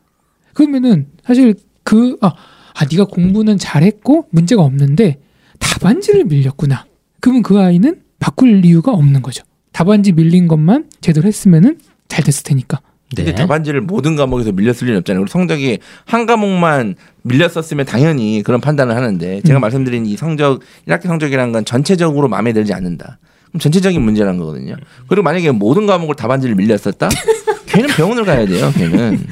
[0.52, 2.34] 그러면은 사실 그 아,
[2.74, 5.20] 아 네가 공부는 잘했고 문제가 없는데
[5.58, 6.86] 답안지를 밀렸구나.
[7.20, 9.44] 그러면 그 아이는 바꿀 이유가 없는 거죠.
[9.72, 11.78] 답안지 밀린 것만 제대로 했으면은
[12.08, 12.80] 잘 됐을 테니까.
[13.14, 13.24] 네.
[13.24, 15.22] 근데 답안지를 모든 과목에서 밀렸을 리는 없잖아요.
[15.22, 19.60] 우리 성적이 한 과목만 밀렸었으면 당연히 그런 판단을 하는데 제가 음.
[19.60, 23.18] 말씀드린 이 성적 1학기 성적이라는 건 전체적으로 마음에 들지 않는다.
[23.48, 24.76] 그럼 전체적인 문제라는 거거든요.
[25.08, 27.08] 그리고 만약에 모든 과목을 답안지를 밀렸었다?
[27.66, 28.70] 걔는 병원을 가야 돼요.
[28.76, 29.24] 걔는.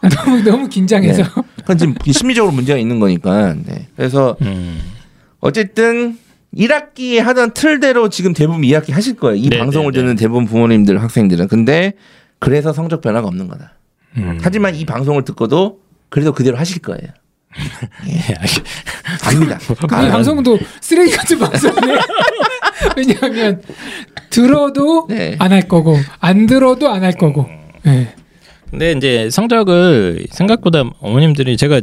[0.24, 1.22] 너무 너무 긴장해서
[1.56, 3.54] 그건 지금 심리적으로 문제가 있는 거니까.
[3.54, 3.88] 네.
[3.96, 4.80] 그래서 음.
[5.40, 6.18] 어쨌든
[6.56, 9.36] 1학기에 하던 틀대로 지금 대부분 2학기 하실 거예요.
[9.36, 10.02] 이 네, 방송을 네, 네.
[10.02, 11.48] 듣는 대부분 부모님들, 학생들은.
[11.48, 11.94] 근데
[12.38, 13.74] 그래서 성적 변화가 없는 거다.
[14.16, 14.38] 음.
[14.42, 15.79] 하지만 이 방송을 듣고도
[16.10, 17.08] 그래도 그대로 하실 거예요.
[18.08, 18.64] 예, 알겠-
[19.26, 19.58] 압니다.
[19.58, 21.98] 이 아, 방송도 쓰레기 같은 방송이네.
[22.96, 23.62] 왜냐하면
[24.30, 25.36] 들어도 네.
[25.38, 27.46] 안할 거고 안 들어도 안 할 거고.
[27.82, 28.14] 네.
[28.70, 31.80] 근데 이제 성적을 생각보다 어머님들이 제가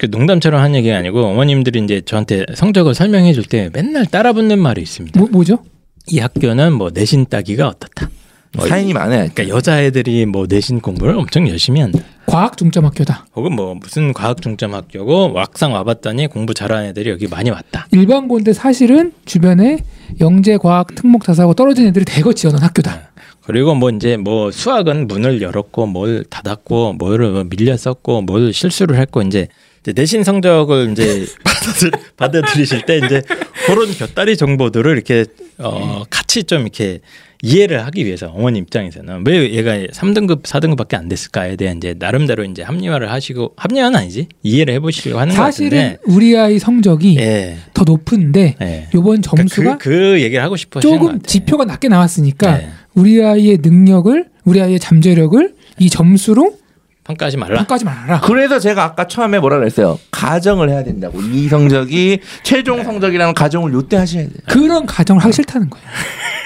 [0.00, 4.82] 그 농담처럼 한 얘기가 아니고 어머님들이 이제 저한테 성적을 설명해 줄 때 맨날 따라붙는 말이
[4.82, 5.18] 있습니다.
[5.20, 5.62] 뭐 뭐죠?
[6.08, 8.08] 이 학교는 뭐 내신 따기가 어떻다.
[8.54, 9.28] 뭐 사연이 많아요.
[9.32, 12.00] 그러니까 여자애들이 뭐 내신 공부를 엄청 열심히 한다.
[12.26, 13.26] 과학 중점 학교다.
[13.34, 17.86] 혹은 뭐 무슨 과학 중점 학교고 막상 와봤더니 공부 잘하는 애들이 여기 많이 왔다.
[17.92, 19.78] 일반 고인데 사실은 주변에
[20.20, 23.10] 영재 과학 특목 자사고 떨어진 애들이 대거 지어놓은 학교다.
[23.44, 29.48] 그리고 뭐 이제 뭐 수학은 문을 열었고 뭘 닫았고 뭘 밀렸었고 뭘 실수를 했고 이제
[29.84, 33.22] 내신 성적을 이제 받아들, 받아들 이실 때 이제
[33.66, 35.24] 그런 곁다리 정보들을 이렇게
[35.58, 37.00] 어 같이 좀 이렇게
[37.44, 42.62] 이해를 하기 위해서 어머니 입장에서는 왜 얘가 3등급, 4등급밖에 안 됐을까에 대한 이제 나름대로 이제
[42.62, 47.56] 합리화를 하시고 합리화는 아니지 이해를 해보시려고 하는 것 사실은 같은데 우리 아이 성적이 예.
[47.74, 48.88] 더 높은데 예.
[48.94, 51.22] 요번 그러니까 점수가 그, 그 얘기를 하고 싶어 하시는 것 조금.
[51.22, 52.68] 지표가 낮게 나왔으니까 네.
[52.94, 56.61] 우리 아이의 능력을 우리 아이의 잠재력을 이 점수로
[57.04, 57.56] 평가하지 말라.
[57.56, 58.20] 평가하지 말아라.
[58.20, 59.98] 그래서 제가 아까 처음에 뭐라 그랬어요.
[60.10, 61.20] 가정을 해야 된다고.
[61.20, 64.36] 이 성적이 최종 성적이라는 가정을 요때 하셔야 돼요.
[64.48, 65.86] 그런 가정을 하기 싫다는 거예요.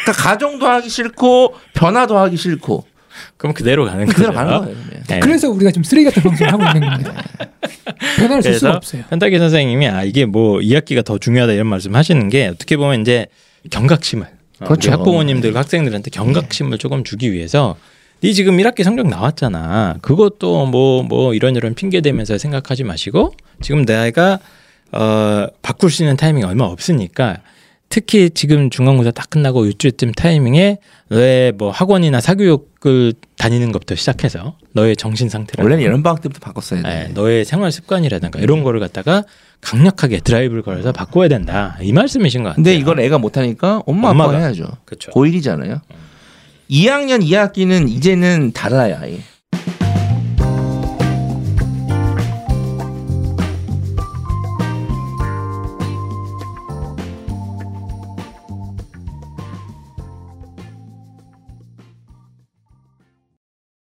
[0.03, 2.85] 그러니까 가정도 하기 싫고 변화도 하기 싫고
[3.37, 4.39] 그럼 그대로 가는 그대로 거죠.
[4.39, 4.77] 가는 거예요.
[5.09, 5.21] 네.
[5.21, 7.23] 그래서 우리가 지금 쓰레기 같은 방송을 하고 있는 겁니다.
[8.17, 9.05] 변화를 줄 수가 없어요.
[9.11, 13.27] 현탁기 선생님이 아 이게 뭐 2학기가 더 중요하다 이런 말씀 하시는 게 어떻게 보면 이제
[13.71, 14.27] 경각심을
[14.61, 14.91] 어, 그렇죠.
[14.93, 17.77] 학부모님들 학생들한테 경각심을 조금 주기 위해서
[18.23, 19.97] 네 지금 1학기 성적 나왔잖아.
[20.01, 24.39] 그것도 뭐뭐 이런 이런 핑계 대면서 생각하지 마시고 지금 내 아이가
[24.93, 27.39] 어 바꿀 수 있는 타이밍이 얼마 없으니까
[27.89, 34.97] 특히 지금 중간고사 딱 끝나고 요쯤 타이밍에 너의 뭐 학원이나 사교육을 다니는 것부터 시작해서 너의
[34.97, 36.89] 정신 상태를 원래는 여름 방학 때부터 바꿨어야 돼.
[36.89, 39.25] 네, 너의 생활 습관이라든가 이런 거를 갖다가
[39.61, 42.65] 강력하게 드라이브를 걸어서 바꿔야 된다 이 말씀이신 것 같아요.
[42.65, 44.11] 근데 이걸 애가 못하니까 엄마.
[44.11, 44.67] 아빠가 해야죠.
[44.85, 45.11] 그렇죠.
[45.13, 45.81] 고1이잖아요.
[46.71, 48.99] 2학년 2학기는 이제는 달라요.
[49.01, 49.21] 아예.